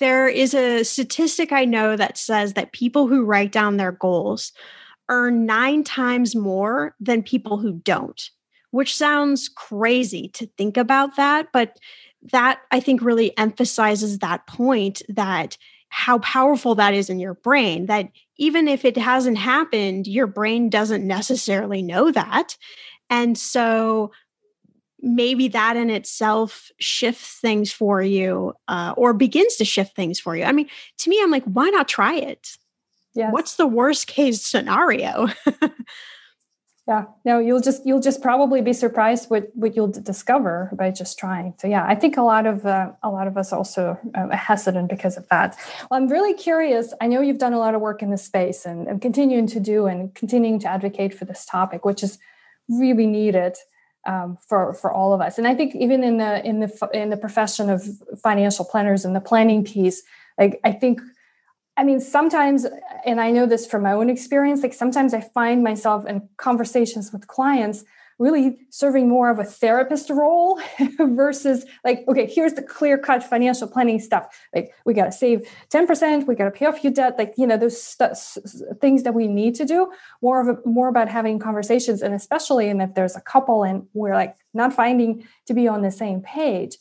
there 0.00 0.28
is 0.28 0.54
a 0.54 0.82
statistic 0.82 1.52
I 1.52 1.64
know 1.64 1.94
that 1.94 2.18
says 2.18 2.54
that 2.54 2.72
people 2.72 3.06
who 3.06 3.24
write 3.24 3.52
down 3.52 3.76
their 3.76 3.92
goals 3.92 4.52
earn 5.10 5.44
nine 5.44 5.84
times 5.84 6.34
more 6.34 6.94
than 6.98 7.22
people 7.22 7.58
who 7.58 7.74
don't, 7.74 8.30
which 8.70 8.96
sounds 8.96 9.48
crazy 9.48 10.28
to 10.28 10.46
think 10.56 10.76
about 10.76 11.16
that. 11.16 11.48
But 11.52 11.78
that 12.32 12.60
I 12.70 12.80
think 12.80 13.02
really 13.02 13.36
emphasizes 13.36 14.18
that 14.18 14.46
point 14.46 15.02
that 15.08 15.58
how 15.88 16.18
powerful 16.20 16.76
that 16.76 16.94
is 16.94 17.10
in 17.10 17.18
your 17.18 17.34
brain 17.34 17.86
that 17.86 18.10
even 18.36 18.68
if 18.68 18.84
it 18.84 18.96
hasn't 18.96 19.38
happened, 19.38 20.06
your 20.06 20.26
brain 20.26 20.70
doesn't 20.70 21.06
necessarily 21.06 21.82
know 21.82 22.10
that. 22.12 22.56
And 23.10 23.36
so 23.36 24.12
maybe 25.00 25.48
that 25.48 25.76
in 25.76 25.90
itself 25.90 26.70
shifts 26.78 27.38
things 27.40 27.72
for 27.72 28.02
you 28.02 28.54
uh, 28.68 28.94
or 28.96 29.12
begins 29.12 29.56
to 29.56 29.64
shift 29.64 29.96
things 29.96 30.20
for 30.20 30.36
you. 30.36 30.44
I 30.44 30.52
mean, 30.52 30.68
to 30.98 31.10
me, 31.10 31.20
I'm 31.22 31.30
like, 31.30 31.44
why 31.44 31.70
not 31.70 31.88
try 31.88 32.14
it? 32.14 32.56
Yeah. 33.14 33.30
What's 33.30 33.56
the 33.56 33.66
worst 33.66 34.06
case 34.06 34.44
scenario? 34.44 35.28
yeah 36.90 37.04
no 37.24 37.38
you'll 37.38 37.60
just 37.60 37.86
you'll 37.86 38.00
just 38.00 38.20
probably 38.20 38.60
be 38.60 38.72
surprised 38.72 39.30
what 39.30 39.44
what 39.54 39.76
you'll 39.76 39.88
discover 39.88 40.70
by 40.72 40.90
just 40.90 41.18
trying 41.18 41.54
so 41.58 41.68
yeah 41.68 41.84
i 41.86 41.94
think 41.94 42.16
a 42.16 42.22
lot 42.22 42.46
of 42.46 42.66
uh, 42.66 42.90
a 43.02 43.10
lot 43.10 43.26
of 43.26 43.36
us 43.36 43.52
also 43.52 43.98
uh, 44.14 44.28
hesitant 44.34 44.88
because 44.88 45.16
of 45.16 45.26
that 45.28 45.56
well 45.88 46.00
i'm 46.00 46.08
really 46.08 46.34
curious 46.34 46.92
i 47.00 47.06
know 47.06 47.20
you've 47.20 47.38
done 47.38 47.52
a 47.52 47.58
lot 47.58 47.74
of 47.74 47.80
work 47.80 48.02
in 48.02 48.10
this 48.10 48.24
space 48.24 48.66
and, 48.66 48.88
and 48.88 49.00
continuing 49.00 49.46
to 49.46 49.60
do 49.60 49.86
and 49.86 50.14
continuing 50.14 50.58
to 50.58 50.68
advocate 50.68 51.14
for 51.14 51.24
this 51.24 51.44
topic 51.44 51.84
which 51.84 52.02
is 52.02 52.18
really 52.68 53.06
needed 53.06 53.56
um, 54.06 54.38
for 54.48 54.74
for 54.74 54.90
all 54.92 55.12
of 55.12 55.20
us 55.20 55.38
and 55.38 55.46
i 55.46 55.54
think 55.54 55.74
even 55.76 56.02
in 56.02 56.16
the 56.16 56.44
in 56.44 56.60
the 56.60 56.88
in 56.92 57.10
the 57.10 57.16
profession 57.16 57.70
of 57.70 57.82
financial 58.22 58.64
planners 58.64 59.04
and 59.04 59.14
the 59.14 59.20
planning 59.20 59.62
piece 59.62 60.02
like 60.38 60.58
i 60.64 60.72
think 60.72 61.00
I 61.80 61.82
mean, 61.82 61.98
sometimes, 61.98 62.66
and 63.06 63.22
I 63.22 63.30
know 63.30 63.46
this 63.46 63.66
from 63.66 63.84
my 63.84 63.92
own 63.92 64.10
experience, 64.10 64.62
like 64.62 64.74
sometimes 64.74 65.14
I 65.14 65.22
find 65.22 65.64
myself 65.64 66.04
in 66.04 66.28
conversations 66.36 67.10
with 67.10 67.26
clients 67.26 67.84
really 68.18 68.58
serving 68.68 69.08
more 69.08 69.30
of 69.30 69.38
a 69.38 69.44
therapist 69.44 70.10
role 70.10 70.60
versus 70.98 71.64
like, 71.82 72.04
okay, 72.06 72.26
here's 72.26 72.52
the 72.52 72.60
clear 72.60 72.98
cut 72.98 73.24
financial 73.24 73.66
planning 73.66 73.98
stuff. 73.98 74.46
Like, 74.54 74.74
we 74.84 74.92
got 74.92 75.06
to 75.06 75.12
save 75.12 75.48
10%, 75.70 76.26
we 76.26 76.34
got 76.34 76.44
to 76.44 76.50
pay 76.50 76.66
off 76.66 76.84
your 76.84 76.92
debt, 76.92 77.14
like, 77.16 77.32
you 77.38 77.46
know, 77.46 77.56
those 77.56 77.82
st- 77.82 78.14
things 78.78 79.04
that 79.04 79.14
we 79.14 79.26
need 79.26 79.54
to 79.54 79.64
do. 79.64 79.90
More 80.20 80.38
of 80.42 80.58
a, 80.58 80.68
more 80.68 80.88
about 80.88 81.08
having 81.08 81.38
conversations, 81.38 82.02
and 82.02 82.12
especially 82.12 82.68
and 82.68 82.82
if 82.82 82.94
there's 82.94 83.16
a 83.16 83.22
couple 83.22 83.62
and 83.62 83.86
we're 83.94 84.14
like 84.14 84.36
not 84.52 84.74
finding 84.74 85.26
to 85.46 85.54
be 85.54 85.66
on 85.66 85.80
the 85.80 85.90
same 85.90 86.20
page. 86.20 86.76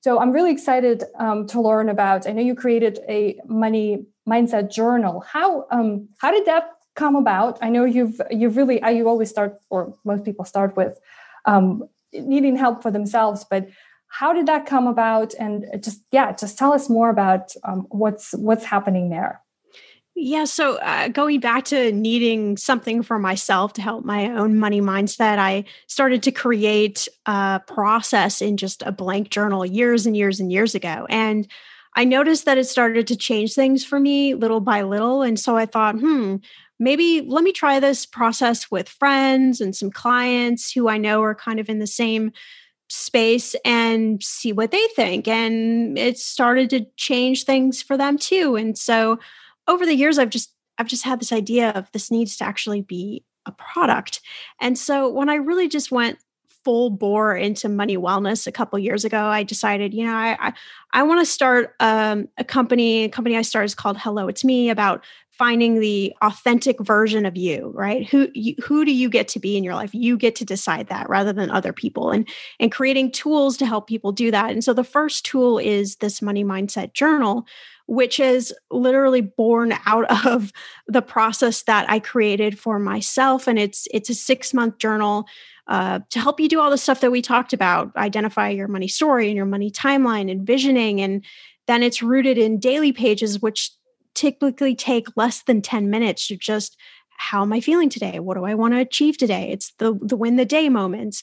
So 0.00 0.20
I'm 0.20 0.30
really 0.30 0.52
excited 0.52 1.02
um, 1.18 1.48
to 1.48 1.60
learn 1.60 1.88
about. 1.88 2.28
I 2.28 2.32
know 2.32 2.42
you 2.42 2.54
created 2.54 3.00
a 3.08 3.40
money 3.46 4.06
mindset 4.28 4.72
journal. 4.72 5.20
How 5.20 5.66
um, 5.70 6.08
how 6.18 6.30
did 6.30 6.46
that 6.46 6.70
come 6.94 7.16
about? 7.16 7.58
I 7.62 7.68
know 7.68 7.84
you've 7.84 8.20
you've 8.30 8.56
really 8.56 8.80
you 8.92 9.08
always 9.08 9.30
start 9.30 9.58
or 9.70 9.94
most 10.04 10.24
people 10.24 10.44
start 10.44 10.76
with 10.76 10.98
um, 11.44 11.88
needing 12.12 12.56
help 12.56 12.82
for 12.82 12.90
themselves, 12.90 13.44
but 13.48 13.68
how 14.08 14.32
did 14.32 14.46
that 14.46 14.64
come 14.64 14.86
about? 14.86 15.34
And 15.34 15.66
just 15.80 16.02
yeah, 16.12 16.32
just 16.32 16.56
tell 16.56 16.72
us 16.72 16.88
more 16.88 17.10
about 17.10 17.52
um, 17.64 17.86
what's 17.90 18.32
what's 18.32 18.64
happening 18.64 19.10
there. 19.10 19.40
Yeah, 20.16 20.44
so 20.44 20.76
uh, 20.76 21.08
going 21.08 21.40
back 21.40 21.64
to 21.66 21.90
needing 21.90 22.56
something 22.56 23.02
for 23.02 23.18
myself 23.18 23.72
to 23.72 23.82
help 23.82 24.04
my 24.04 24.28
own 24.28 24.56
money 24.56 24.80
mindset, 24.80 25.38
I 25.38 25.64
started 25.88 26.22
to 26.22 26.30
create 26.30 27.08
a 27.26 27.60
process 27.66 28.40
in 28.40 28.56
just 28.56 28.82
a 28.82 28.92
blank 28.92 29.30
journal 29.30 29.66
years 29.66 30.06
and 30.06 30.16
years 30.16 30.38
and 30.38 30.52
years 30.52 30.76
ago. 30.76 31.04
And 31.10 31.48
I 31.94 32.04
noticed 32.04 32.44
that 32.44 32.58
it 32.58 32.64
started 32.64 33.06
to 33.08 33.16
change 33.16 33.54
things 33.54 33.84
for 33.84 34.00
me 34.00 34.34
little 34.34 34.60
by 34.60 34.82
little. 34.82 35.22
And 35.22 35.38
so 35.38 35.56
I 35.56 35.66
thought, 35.66 35.96
hmm, 35.96 36.36
maybe 36.78 37.22
let 37.22 37.44
me 37.44 37.52
try 37.52 37.78
this 37.78 38.04
process 38.04 38.70
with 38.70 38.88
friends 38.88 39.60
and 39.60 39.74
some 39.76 39.90
clients 39.90 40.72
who 40.72 40.88
I 40.88 40.98
know 40.98 41.22
are 41.22 41.34
kind 41.34 41.60
of 41.60 41.68
in 41.68 41.78
the 41.78 41.86
same 41.86 42.32
space 42.88 43.54
and 43.64 44.22
see 44.22 44.52
what 44.52 44.70
they 44.70 44.86
think. 44.88 45.28
And 45.28 45.98
it 45.98 46.18
started 46.18 46.70
to 46.70 46.86
change 46.96 47.44
things 47.44 47.82
for 47.82 47.96
them 47.96 48.18
too. 48.18 48.56
And 48.56 48.76
so 48.76 49.18
over 49.68 49.86
the 49.86 49.94
years, 49.94 50.18
I've 50.18 50.30
just 50.30 50.52
I've 50.76 50.88
just 50.88 51.04
had 51.04 51.20
this 51.20 51.32
idea 51.32 51.70
of 51.70 51.90
this 51.92 52.10
needs 52.10 52.36
to 52.38 52.44
actually 52.44 52.82
be 52.82 53.24
a 53.46 53.52
product. 53.52 54.20
And 54.60 54.76
so 54.76 55.08
when 55.08 55.28
I 55.28 55.36
really 55.36 55.68
just 55.68 55.92
went 55.92 56.18
full 56.64 56.90
bore 56.90 57.36
into 57.36 57.68
money 57.68 57.96
wellness 57.96 58.46
a 58.46 58.52
couple 58.52 58.78
years 58.78 59.04
ago, 59.04 59.24
I 59.26 59.42
decided, 59.42 59.92
you 59.94 60.04
know, 60.04 60.14
I 60.14 60.36
I, 60.40 60.52
I 60.92 61.02
want 61.02 61.20
to 61.20 61.26
start 61.26 61.74
um, 61.80 62.28
a 62.38 62.44
company. 62.44 63.04
A 63.04 63.08
company 63.08 63.36
I 63.36 63.42
started 63.42 63.66
is 63.66 63.74
called 63.74 63.98
Hello 63.98 64.28
It's 64.28 64.44
Me 64.44 64.70
about 64.70 65.04
finding 65.36 65.80
the 65.80 66.14
authentic 66.22 66.78
version 66.80 67.26
of 67.26 67.36
you 67.36 67.72
right 67.74 68.08
who 68.08 68.28
you, 68.34 68.54
who 68.62 68.84
do 68.84 68.92
you 68.92 69.08
get 69.08 69.26
to 69.26 69.40
be 69.40 69.56
in 69.56 69.64
your 69.64 69.74
life 69.74 69.92
you 69.92 70.16
get 70.16 70.36
to 70.36 70.44
decide 70.44 70.86
that 70.86 71.08
rather 71.08 71.32
than 71.32 71.50
other 71.50 71.72
people 71.72 72.10
and 72.10 72.28
and 72.60 72.70
creating 72.70 73.10
tools 73.10 73.56
to 73.56 73.66
help 73.66 73.88
people 73.88 74.12
do 74.12 74.30
that 74.30 74.52
and 74.52 74.62
so 74.62 74.72
the 74.72 74.84
first 74.84 75.24
tool 75.26 75.58
is 75.58 75.96
this 75.96 76.22
money 76.22 76.44
mindset 76.44 76.92
journal 76.92 77.44
which 77.86 78.18
is 78.18 78.54
literally 78.70 79.20
born 79.20 79.74
out 79.86 80.26
of 80.26 80.52
the 80.86 81.02
process 81.02 81.62
that 81.64 81.88
I 81.90 81.98
created 81.98 82.58
for 82.58 82.78
myself 82.78 83.48
and 83.48 83.58
it's 83.58 83.88
it's 83.90 84.10
a 84.10 84.14
6 84.14 84.54
month 84.54 84.78
journal 84.78 85.26
uh, 85.66 86.00
to 86.10 86.20
help 86.20 86.40
you 86.40 86.48
do 86.48 86.60
all 86.60 86.70
the 86.70 86.78
stuff 86.78 87.00
that 87.00 87.10
we 87.10 87.22
talked 87.22 87.52
about 87.52 87.94
identify 87.96 88.48
your 88.48 88.68
money 88.68 88.88
story 88.88 89.28
and 89.28 89.36
your 89.36 89.46
money 89.46 89.70
timeline 89.70 90.30
and 90.30 90.46
visioning 90.46 91.00
and 91.00 91.24
then 91.66 91.82
it's 91.82 92.02
rooted 92.02 92.36
in 92.36 92.58
daily 92.58 92.92
pages 92.92 93.40
which 93.40 93.70
typically 94.14 94.74
take 94.74 95.06
less 95.16 95.42
than 95.42 95.62
10 95.62 95.90
minutes 95.90 96.28
to 96.28 96.36
just 96.36 96.76
how 97.16 97.42
am 97.42 97.52
i 97.52 97.60
feeling 97.60 97.88
today? 97.88 98.18
What 98.18 98.36
do 98.36 98.44
i 98.44 98.54
want 98.54 98.74
to 98.74 98.80
achieve 98.80 99.16
today? 99.16 99.50
It's 99.50 99.72
the 99.78 99.98
the 100.02 100.16
win 100.16 100.36
the 100.36 100.44
day 100.44 100.68
moments 100.68 101.22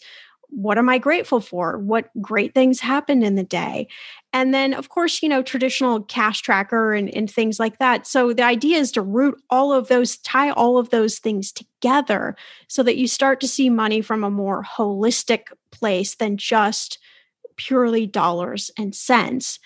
what 0.52 0.78
am 0.78 0.90
i 0.90 0.98
grateful 0.98 1.40
for? 1.40 1.78
What 1.78 2.10
great 2.22 2.54
things 2.54 2.80
happened 2.80 3.24
in 3.24 3.36
the 3.36 3.44
day? 3.44 3.88
And 4.34 4.54
then 4.54 4.74
of 4.74 4.90
course 4.90 5.24
you 5.24 5.30
know 5.30 5.42
traditional 5.42 6.04
cash 6.04 6.42
tracker 6.42 6.94
and, 6.94 7.10
and 7.16 7.30
things 7.30 7.60
like 7.60 7.80
that. 7.80 8.06
So 8.06 8.34
the 8.34 8.44
idea 8.44 8.78
is 8.78 8.92
to 8.94 9.02
root 9.02 9.42
all 9.50 9.74
of 9.74 9.88
those 9.88 10.18
tie 10.18 10.52
all 10.52 10.78
of 10.78 10.90
those 10.90 11.20
things 11.20 11.52
together 11.52 12.36
so 12.68 12.84
that 12.84 12.98
you 12.98 13.08
start 13.08 13.40
to 13.42 13.48
see 13.48 13.70
money 13.70 14.02
from 14.02 14.24
a 14.24 14.30
more 14.30 14.64
holistic 14.64 15.46
place 15.72 16.16
than 16.16 16.38
just 16.38 17.00
purely 17.56 18.06
dollars 18.06 18.72
and 18.78 18.94
cents. 18.94 19.60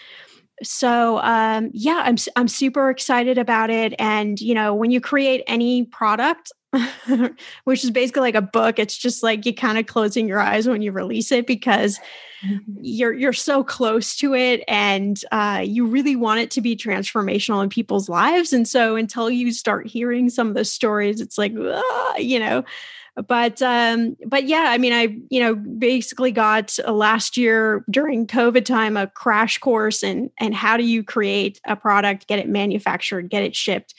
So 0.63 1.19
um, 1.19 1.69
yeah 1.73 2.01
i'm 2.05 2.15
i'm 2.35 2.47
super 2.47 2.89
excited 2.89 3.37
about 3.37 3.69
it. 3.69 3.93
And 3.99 4.39
you 4.39 4.53
know 4.53 4.73
when 4.73 4.91
you 4.91 5.01
create 5.01 5.43
any 5.47 5.83
product 5.85 6.51
which 7.63 7.83
is 7.83 7.91
basically 7.91 8.21
like 8.21 8.35
a 8.35 8.41
book. 8.41 8.79
It's 8.79 8.97
just 8.97 9.23
like 9.23 9.45
you 9.45 9.53
kind 9.53 9.77
of 9.77 9.85
closing 9.85 10.27
your 10.27 10.39
eyes 10.39 10.67
when 10.67 10.81
you 10.81 10.91
release 10.91 11.31
it 11.31 11.47
because 11.47 11.99
mm-hmm. 12.45 12.71
you're 12.81 13.13
you're 13.13 13.33
so 13.33 13.63
close 13.63 14.15
to 14.17 14.33
it 14.33 14.63
and 14.67 15.21
uh, 15.31 15.61
you 15.63 15.85
really 15.85 16.15
want 16.15 16.39
it 16.39 16.51
to 16.51 16.61
be 16.61 16.75
transformational 16.75 17.63
in 17.63 17.69
people's 17.69 18.09
lives. 18.09 18.53
And 18.53 18.67
so 18.67 18.95
until 18.95 19.29
you 19.29 19.51
start 19.51 19.87
hearing 19.87 20.29
some 20.29 20.47
of 20.47 20.55
the 20.55 20.65
stories 20.65 21.21
it's 21.21 21.37
like 21.37 21.53
ah, 21.57 22.17
you 22.17 22.39
know? 22.39 22.63
But 23.27 23.61
um 23.61 24.17
but 24.27 24.43
yeah 24.43 24.65
i 24.71 24.77
mean 24.77 24.91
i 24.91 25.15
you 25.29 25.39
know 25.39 25.55
basically 25.55 26.33
got 26.33 26.77
uh, 26.85 26.91
last 26.91 27.37
year 27.37 27.85
during 27.89 28.27
covid 28.27 28.65
time 28.65 28.97
a 28.97 29.07
crash 29.07 29.57
course 29.57 30.03
and 30.03 30.31
and 30.37 30.53
how 30.53 30.75
do 30.75 30.83
you 30.83 31.01
create 31.01 31.61
a 31.65 31.77
product 31.77 32.27
get 32.27 32.39
it 32.39 32.49
manufactured 32.49 33.29
get 33.29 33.41
it 33.41 33.55
shipped 33.55 33.95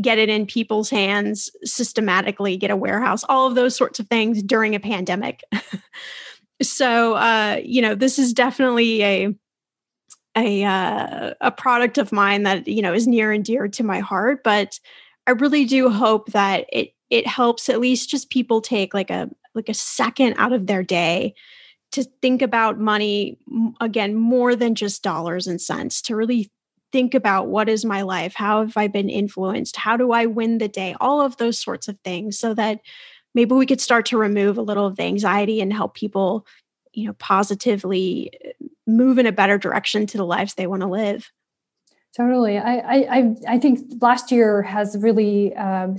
get 0.00 0.18
it 0.18 0.28
in 0.28 0.46
people's 0.46 0.90
hands 0.90 1.50
systematically 1.64 2.56
get 2.56 2.70
a 2.70 2.76
warehouse 2.76 3.24
all 3.28 3.46
of 3.46 3.54
those 3.54 3.76
sorts 3.76 4.00
of 4.00 4.08
things 4.08 4.42
during 4.42 4.74
a 4.74 4.80
pandemic. 4.80 5.42
So 6.62 7.14
uh 7.14 7.60
you 7.64 7.82
know 7.82 7.96
this 7.96 8.16
is 8.16 8.32
definitely 8.32 9.02
a 9.02 9.34
a 10.36 10.64
uh, 10.64 11.34
a 11.40 11.52
product 11.52 11.98
of 11.98 12.12
mine 12.12 12.42
that 12.42 12.66
you 12.66 12.82
know 12.82 12.92
is 12.92 13.06
near 13.06 13.32
and 13.32 13.44
dear 13.44 13.68
to 13.68 13.84
my 13.84 14.00
heart 14.00 14.42
but 14.42 14.78
i 15.26 15.30
really 15.30 15.64
do 15.64 15.88
hope 15.88 16.32
that 16.32 16.66
it 16.72 16.90
it 17.10 17.26
helps 17.26 17.68
at 17.68 17.80
least 17.80 18.10
just 18.10 18.30
people 18.30 18.60
take 18.60 18.94
like 18.94 19.10
a 19.10 19.28
like 19.54 19.68
a 19.68 19.74
second 19.74 20.34
out 20.38 20.52
of 20.52 20.66
their 20.66 20.82
day 20.82 21.34
to 21.92 22.02
think 22.20 22.42
about 22.42 22.80
money 22.80 23.38
again 23.80 24.16
more 24.16 24.56
than 24.56 24.74
just 24.74 25.02
dollars 25.02 25.46
and 25.46 25.60
cents 25.60 26.02
to 26.02 26.16
really 26.16 26.50
think 26.94 27.12
about 27.12 27.48
what 27.48 27.68
is 27.68 27.84
my 27.84 28.02
life? 28.02 28.34
How 28.36 28.60
have 28.60 28.76
i 28.76 28.86
been 28.86 29.10
influenced? 29.10 29.74
How 29.74 29.96
do 29.96 30.12
i 30.12 30.26
win 30.26 30.58
the 30.58 30.68
day? 30.68 30.94
All 31.00 31.20
of 31.20 31.36
those 31.38 31.58
sorts 31.58 31.88
of 31.88 31.98
things 32.04 32.38
so 32.38 32.54
that 32.54 32.78
maybe 33.34 33.52
we 33.52 33.66
could 33.66 33.80
start 33.80 34.06
to 34.06 34.16
remove 34.16 34.56
a 34.56 34.62
little 34.62 34.86
of 34.86 34.94
the 34.94 35.02
anxiety 35.02 35.60
and 35.60 35.72
help 35.72 35.96
people 35.96 36.46
you 36.92 37.08
know 37.08 37.14
positively 37.14 38.30
uh, 38.46 38.66
move 38.86 39.18
in 39.18 39.26
a 39.26 39.32
better 39.32 39.58
direction 39.58 40.06
to 40.06 40.16
the 40.16 40.24
lives 40.24 40.54
they 40.54 40.68
want 40.68 40.82
to 40.82 40.88
live 40.88 41.32
Totally. 42.16 42.58
I, 42.58 42.76
I, 42.78 43.34
I 43.48 43.58
think 43.58 44.00
last 44.00 44.30
year 44.30 44.62
has 44.62 44.96
really 44.96 45.52
um, 45.56 45.96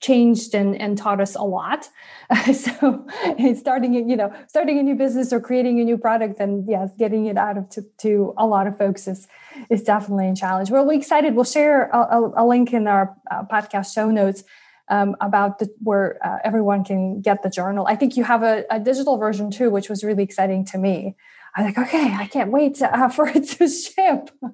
changed 0.00 0.54
and, 0.54 0.80
and 0.80 0.96
taught 0.96 1.20
us 1.20 1.34
a 1.34 1.42
lot. 1.42 1.88
So 2.52 3.06
starting, 3.54 4.08
you 4.08 4.16
know, 4.16 4.32
starting 4.48 4.78
a 4.78 4.82
new 4.82 4.94
business 4.96 5.32
or 5.32 5.40
creating 5.40 5.80
a 5.80 5.84
new 5.84 5.96
product 5.96 6.40
and 6.40 6.68
yes, 6.68 6.90
getting 6.98 7.26
it 7.26 7.36
out 7.36 7.56
of 7.56 7.68
to, 7.70 7.82
to 7.98 8.34
a 8.36 8.46
lot 8.46 8.66
of 8.66 8.76
folks 8.78 9.06
is, 9.06 9.28
is 9.70 9.82
definitely 9.82 10.28
a 10.28 10.34
challenge. 10.34 10.70
Well, 10.70 10.84
we're 10.84 10.94
excited. 10.94 11.34
We'll 11.34 11.44
share 11.44 11.88
a, 11.90 12.32
a 12.36 12.44
link 12.44 12.72
in 12.72 12.88
our 12.88 13.16
uh, 13.30 13.44
podcast 13.44 13.94
show 13.94 14.10
notes 14.10 14.42
um, 14.88 15.16
about 15.20 15.58
the, 15.58 15.72
where 15.80 16.18
uh, 16.24 16.38
everyone 16.44 16.84
can 16.84 17.20
get 17.20 17.42
the 17.42 17.50
journal. 17.50 17.86
I 17.86 17.96
think 17.96 18.16
you 18.16 18.24
have 18.24 18.42
a, 18.42 18.64
a 18.70 18.80
digital 18.80 19.18
version 19.18 19.50
too, 19.50 19.70
which 19.70 19.88
was 19.88 20.04
really 20.04 20.22
exciting 20.22 20.64
to 20.66 20.78
me. 20.78 21.16
I'm 21.56 21.64
like, 21.64 21.78
okay, 21.78 22.12
I 22.12 22.26
can't 22.26 22.50
wait 22.50 22.74
to, 22.76 22.94
uh, 22.94 23.08
for 23.08 23.26
it 23.28 23.48
to 23.48 23.66
ship. 23.66 24.30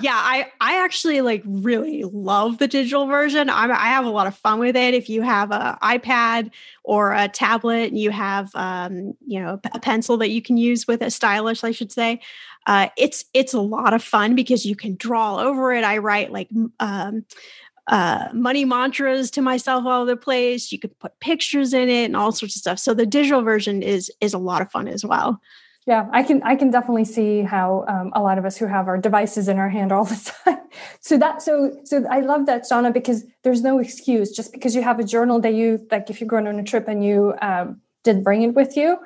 yeah, 0.00 0.14
I 0.14 0.50
I 0.60 0.82
actually 0.82 1.20
like 1.20 1.42
really 1.44 2.04
love 2.04 2.56
the 2.56 2.66
digital 2.66 3.06
version. 3.06 3.50
I'm, 3.50 3.70
I 3.70 3.88
have 3.88 4.06
a 4.06 4.10
lot 4.10 4.26
of 4.26 4.34
fun 4.34 4.60
with 4.60 4.76
it. 4.76 4.94
If 4.94 5.10
you 5.10 5.20
have 5.20 5.50
an 5.50 5.76
iPad 5.82 6.52
or 6.84 7.12
a 7.12 7.28
tablet, 7.28 7.90
and 7.90 7.98
you 7.98 8.10
have 8.10 8.50
um, 8.54 9.12
you 9.26 9.40
know 9.40 9.60
a 9.74 9.78
pencil 9.78 10.16
that 10.18 10.30
you 10.30 10.40
can 10.40 10.56
use 10.56 10.88
with 10.88 11.02
a 11.02 11.10
stylus, 11.10 11.64
I 11.64 11.72
should 11.72 11.92
say. 11.92 12.20
Uh, 12.66 12.88
it's 12.96 13.26
it's 13.34 13.52
a 13.52 13.60
lot 13.60 13.92
of 13.92 14.02
fun 14.02 14.34
because 14.34 14.64
you 14.64 14.74
can 14.74 14.96
draw 14.96 15.38
over 15.38 15.74
it. 15.74 15.84
I 15.84 15.98
write 15.98 16.32
like 16.32 16.48
um, 16.80 17.26
uh, 17.88 18.28
money 18.32 18.64
mantras 18.64 19.30
to 19.32 19.42
myself 19.42 19.84
all 19.84 20.02
over 20.02 20.10
the 20.10 20.16
place. 20.16 20.70
You 20.72 20.78
could 20.78 20.96
put 20.98 21.18
pictures 21.20 21.74
in 21.74 21.88
it 21.88 22.04
and 22.04 22.16
all 22.16 22.32
sorts 22.32 22.56
of 22.56 22.60
stuff. 22.60 22.78
So 22.78 22.94
the 22.94 23.06
digital 23.06 23.42
version 23.42 23.82
is 23.82 24.10
is 24.20 24.34
a 24.34 24.38
lot 24.38 24.62
of 24.62 24.70
fun 24.70 24.88
as 24.88 25.04
well. 25.04 25.40
Yeah, 25.86 26.08
I 26.12 26.22
can 26.22 26.42
I 26.44 26.54
can 26.54 26.70
definitely 26.70 27.04
see 27.04 27.42
how 27.42 27.84
um, 27.88 28.12
a 28.14 28.22
lot 28.22 28.38
of 28.38 28.44
us 28.44 28.56
who 28.56 28.66
have 28.66 28.86
our 28.86 28.98
devices 28.98 29.48
in 29.48 29.58
our 29.58 29.68
hand 29.68 29.90
all 29.90 30.04
the 30.04 30.32
time. 30.44 30.58
So 31.00 31.18
that 31.18 31.42
so 31.42 31.76
so 31.84 32.04
I 32.08 32.20
love 32.20 32.46
that, 32.46 32.66
Shannah, 32.66 32.92
because 32.92 33.24
there's 33.42 33.62
no 33.62 33.78
excuse 33.78 34.30
just 34.30 34.52
because 34.52 34.76
you 34.76 34.82
have 34.82 35.00
a 35.00 35.04
journal 35.04 35.40
that 35.40 35.54
you 35.54 35.84
like. 35.90 36.08
If 36.08 36.20
you're 36.20 36.28
going 36.28 36.46
on 36.46 36.58
a 36.60 36.64
trip 36.64 36.86
and 36.86 37.04
you 37.04 37.34
um, 37.42 37.80
did 38.04 38.22
bring 38.22 38.42
it 38.42 38.54
with 38.54 38.76
you, 38.76 38.96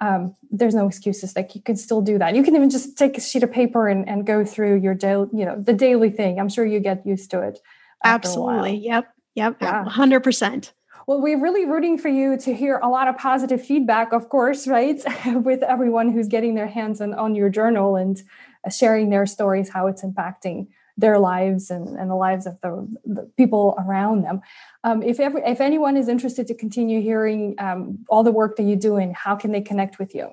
um, 0.00 0.36
there's 0.52 0.74
no 0.74 0.86
excuses. 0.86 1.34
Like 1.34 1.56
you 1.56 1.62
can 1.62 1.76
still 1.76 2.00
do 2.00 2.16
that. 2.18 2.36
You 2.36 2.44
can 2.44 2.54
even 2.54 2.70
just 2.70 2.96
take 2.96 3.18
a 3.18 3.20
sheet 3.20 3.42
of 3.42 3.50
paper 3.50 3.88
and, 3.88 4.08
and 4.08 4.24
go 4.24 4.44
through 4.44 4.76
your 4.76 4.94
daily, 4.94 5.28
you 5.32 5.44
know, 5.44 5.60
the 5.60 5.72
daily 5.72 6.10
thing. 6.10 6.38
I'm 6.38 6.48
sure 6.48 6.64
you 6.64 6.78
get 6.78 7.04
used 7.04 7.32
to 7.32 7.40
it. 7.42 7.58
Absolutely. 8.04 8.76
Yep. 8.76 9.12
Yep. 9.34 9.56
Yeah. 9.60 9.84
100%. 9.84 10.72
Well, 11.06 11.20
we're 11.20 11.40
really 11.40 11.64
rooting 11.64 11.98
for 11.98 12.08
you 12.08 12.36
to 12.38 12.54
hear 12.54 12.78
a 12.82 12.88
lot 12.88 13.08
of 13.08 13.16
positive 13.16 13.64
feedback, 13.64 14.12
of 14.12 14.28
course, 14.28 14.68
right? 14.68 15.02
With 15.26 15.62
everyone 15.62 16.12
who's 16.12 16.28
getting 16.28 16.54
their 16.54 16.66
hands 16.66 17.00
on, 17.00 17.14
on 17.14 17.34
your 17.34 17.48
journal 17.48 17.96
and 17.96 18.22
uh, 18.64 18.70
sharing 18.70 19.10
their 19.10 19.26
stories, 19.26 19.70
how 19.70 19.86
it's 19.86 20.04
impacting 20.04 20.68
their 20.96 21.18
lives 21.18 21.70
and, 21.70 21.88
and 21.98 22.10
the 22.10 22.14
lives 22.14 22.46
of 22.46 22.60
the, 22.60 22.86
the 23.04 23.22
people 23.36 23.74
around 23.78 24.22
them. 24.22 24.40
Um, 24.84 25.02
if 25.02 25.18
ever, 25.18 25.38
if 25.38 25.60
anyone 25.60 25.96
is 25.96 26.08
interested 26.08 26.46
to 26.48 26.54
continue 26.54 27.00
hearing 27.00 27.54
um, 27.58 28.04
all 28.08 28.22
the 28.22 28.30
work 28.32 28.56
that 28.56 28.64
you're 28.64 28.76
doing, 28.76 29.14
how 29.14 29.34
can 29.34 29.52
they 29.52 29.62
connect 29.62 29.98
with 29.98 30.14
you? 30.14 30.30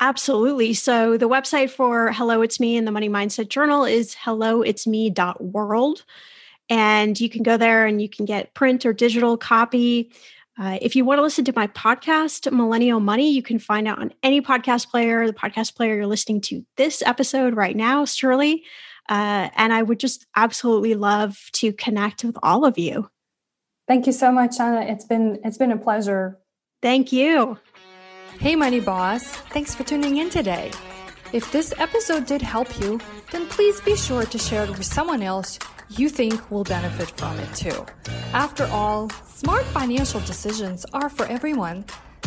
Absolutely. 0.00 0.74
So 0.74 1.16
the 1.16 1.28
website 1.28 1.70
for 1.70 2.12
Hello 2.12 2.42
It's 2.42 2.60
Me 2.60 2.76
and 2.76 2.86
the 2.86 2.92
Money 2.92 3.08
Mindset 3.08 3.48
Journal 3.48 3.84
is 3.84 4.14
helloitsme.world. 4.14 6.04
And 6.68 7.18
you 7.20 7.28
can 7.28 7.42
go 7.42 7.56
there 7.56 7.86
and 7.86 8.00
you 8.00 8.08
can 8.08 8.24
get 8.24 8.54
print 8.54 8.86
or 8.86 8.92
digital 8.92 9.36
copy. 9.36 10.12
Uh, 10.58 10.78
if 10.82 10.94
you 10.94 11.04
want 11.04 11.18
to 11.18 11.22
listen 11.22 11.44
to 11.46 11.52
my 11.54 11.66
podcast, 11.68 12.50
Millennial 12.52 13.00
Money, 13.00 13.32
you 13.32 13.42
can 13.42 13.58
find 13.58 13.88
out 13.88 13.98
on 13.98 14.12
any 14.22 14.42
podcast 14.42 14.88
player, 14.90 15.26
the 15.26 15.32
podcast 15.32 15.74
player 15.74 15.94
you're 15.94 16.06
listening 16.06 16.40
to 16.42 16.64
this 16.76 17.02
episode 17.02 17.54
right 17.54 17.76
now, 17.76 18.04
surely. 18.04 18.64
Uh, 19.08 19.48
and 19.56 19.72
I 19.72 19.82
would 19.82 19.98
just 19.98 20.26
absolutely 20.36 20.94
love 20.94 21.38
to 21.54 21.72
connect 21.72 22.24
with 22.24 22.36
all 22.42 22.64
of 22.64 22.78
you. 22.78 23.08
Thank 23.88 24.06
you 24.06 24.12
so 24.12 24.30
much, 24.30 24.60
Anna. 24.60 24.82
It's 24.82 25.04
been 25.04 25.40
it's 25.44 25.58
been 25.58 25.72
a 25.72 25.76
pleasure. 25.76 26.38
Thank 26.80 27.12
you. 27.12 27.58
Hey, 28.38 28.56
Money 28.56 28.80
Boss. 28.80 29.24
Thanks 29.24 29.74
for 29.74 29.84
tuning 29.84 30.18
in 30.18 30.30
today. 30.30 30.70
If 31.32 31.50
this 31.50 31.72
episode 31.78 32.26
did 32.26 32.42
help 32.42 32.78
you, 32.80 33.00
then 33.30 33.46
please 33.46 33.80
be 33.80 33.96
sure 33.96 34.24
to 34.24 34.38
share 34.38 34.64
it 34.64 34.70
with 34.70 34.84
someone 34.84 35.22
else 35.22 35.58
you 35.98 36.08
think 36.08 36.50
will 36.50 36.64
benefit 36.64 37.10
from 37.18 37.38
it 37.38 37.54
too. 37.54 37.84
After 38.32 38.64
all, 38.66 39.10
smart 39.26 39.64
financial 39.66 40.20
decisions 40.20 40.86
are 40.92 41.08
for 41.08 41.26
everyone. 41.26 41.84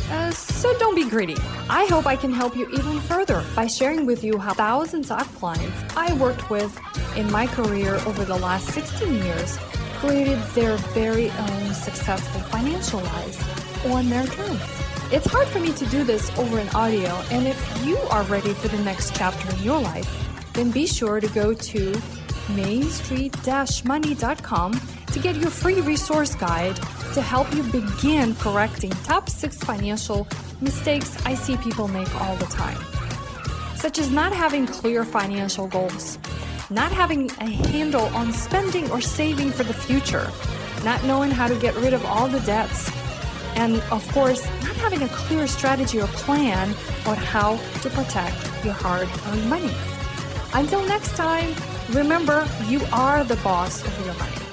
Uh, 0.09 0.29
so 0.31 0.77
don't 0.77 0.95
be 0.95 1.09
greedy. 1.09 1.35
I 1.69 1.85
hope 1.85 2.05
I 2.05 2.15
can 2.15 2.31
help 2.31 2.55
you 2.55 2.69
even 2.69 2.99
further 3.01 3.43
by 3.55 3.67
sharing 3.67 4.05
with 4.05 4.23
you 4.23 4.37
how 4.37 4.53
thousands 4.53 5.09
of 5.09 5.33
clients 5.35 5.95
I 5.95 6.13
worked 6.13 6.49
with 6.49 6.77
in 7.15 7.31
my 7.31 7.47
career 7.47 7.95
over 8.05 8.23
the 8.23 8.37
last 8.37 8.67
16 8.69 9.15
years 9.15 9.57
created 9.95 10.39
their 10.53 10.77
very 10.93 11.31
own 11.31 11.73
successful 11.73 12.41
financial 12.41 12.99
lives 12.99 13.39
on 13.85 14.09
their 14.09 14.27
terms. 14.27 14.61
It's 15.11 15.25
hard 15.25 15.47
for 15.47 15.59
me 15.59 15.71
to 15.73 15.85
do 15.87 16.03
this 16.03 16.35
over 16.37 16.59
an 16.59 16.69
audio, 16.69 17.09
and 17.31 17.47
if 17.47 17.85
you 17.85 17.97
are 18.09 18.23
ready 18.23 18.53
for 18.53 18.67
the 18.67 18.83
next 18.83 19.15
chapter 19.15 19.55
in 19.55 19.63
your 19.63 19.79
life, 19.79 20.09
then 20.53 20.71
be 20.71 20.85
sure 20.87 21.19
to 21.19 21.27
go 21.29 21.53
to 21.53 21.93
mainstreet-money.com 22.49 24.81
to 25.07 25.19
get 25.19 25.35
your 25.37 25.49
free 25.49 25.81
resource 25.81 26.35
guide 26.35 26.75
to 27.13 27.21
help 27.21 27.51
you 27.55 27.63
begin 27.63 28.35
correcting 28.35 28.91
top 29.03 29.29
six 29.29 29.57
financial 29.57 30.27
mistakes 30.61 31.17
I 31.25 31.33
see 31.35 31.57
people 31.57 31.87
make 31.87 32.13
all 32.21 32.35
the 32.35 32.45
time, 32.45 32.77
such 33.75 33.97
as 33.99 34.11
not 34.11 34.33
having 34.33 34.67
clear 34.67 35.05
financial 35.05 35.67
goals, 35.67 36.19
not 36.69 36.91
having 36.91 37.31
a 37.39 37.49
handle 37.49 38.05
on 38.15 38.33
spending 38.33 38.91
or 38.91 38.99
saving 39.01 39.51
for 39.51 39.63
the 39.63 39.73
future, 39.73 40.29
not 40.83 41.01
knowing 41.05 41.31
how 41.31 41.47
to 41.47 41.55
get 41.55 41.73
rid 41.75 41.93
of 41.93 42.05
all 42.05 42.27
the 42.27 42.41
debts, 42.41 42.91
and 43.55 43.81
of 43.91 44.05
course, 44.11 44.45
not 44.63 44.75
having 44.75 45.01
a 45.03 45.07
clear 45.07 45.47
strategy 45.47 46.01
or 46.01 46.07
plan 46.07 46.75
on 47.05 47.15
how 47.15 47.55
to 47.81 47.89
protect 47.91 48.35
your 48.65 48.73
hard 48.73 49.07
earned 49.27 49.49
money. 49.49 49.71
Until 50.53 50.85
next 50.85 51.15
time, 51.15 51.55
remember 51.89 52.47
you 52.65 52.81
are 52.91 53.23
the 53.23 53.35
boss 53.37 53.85
of 53.85 54.05
your 54.05 54.15
money. 54.15 54.44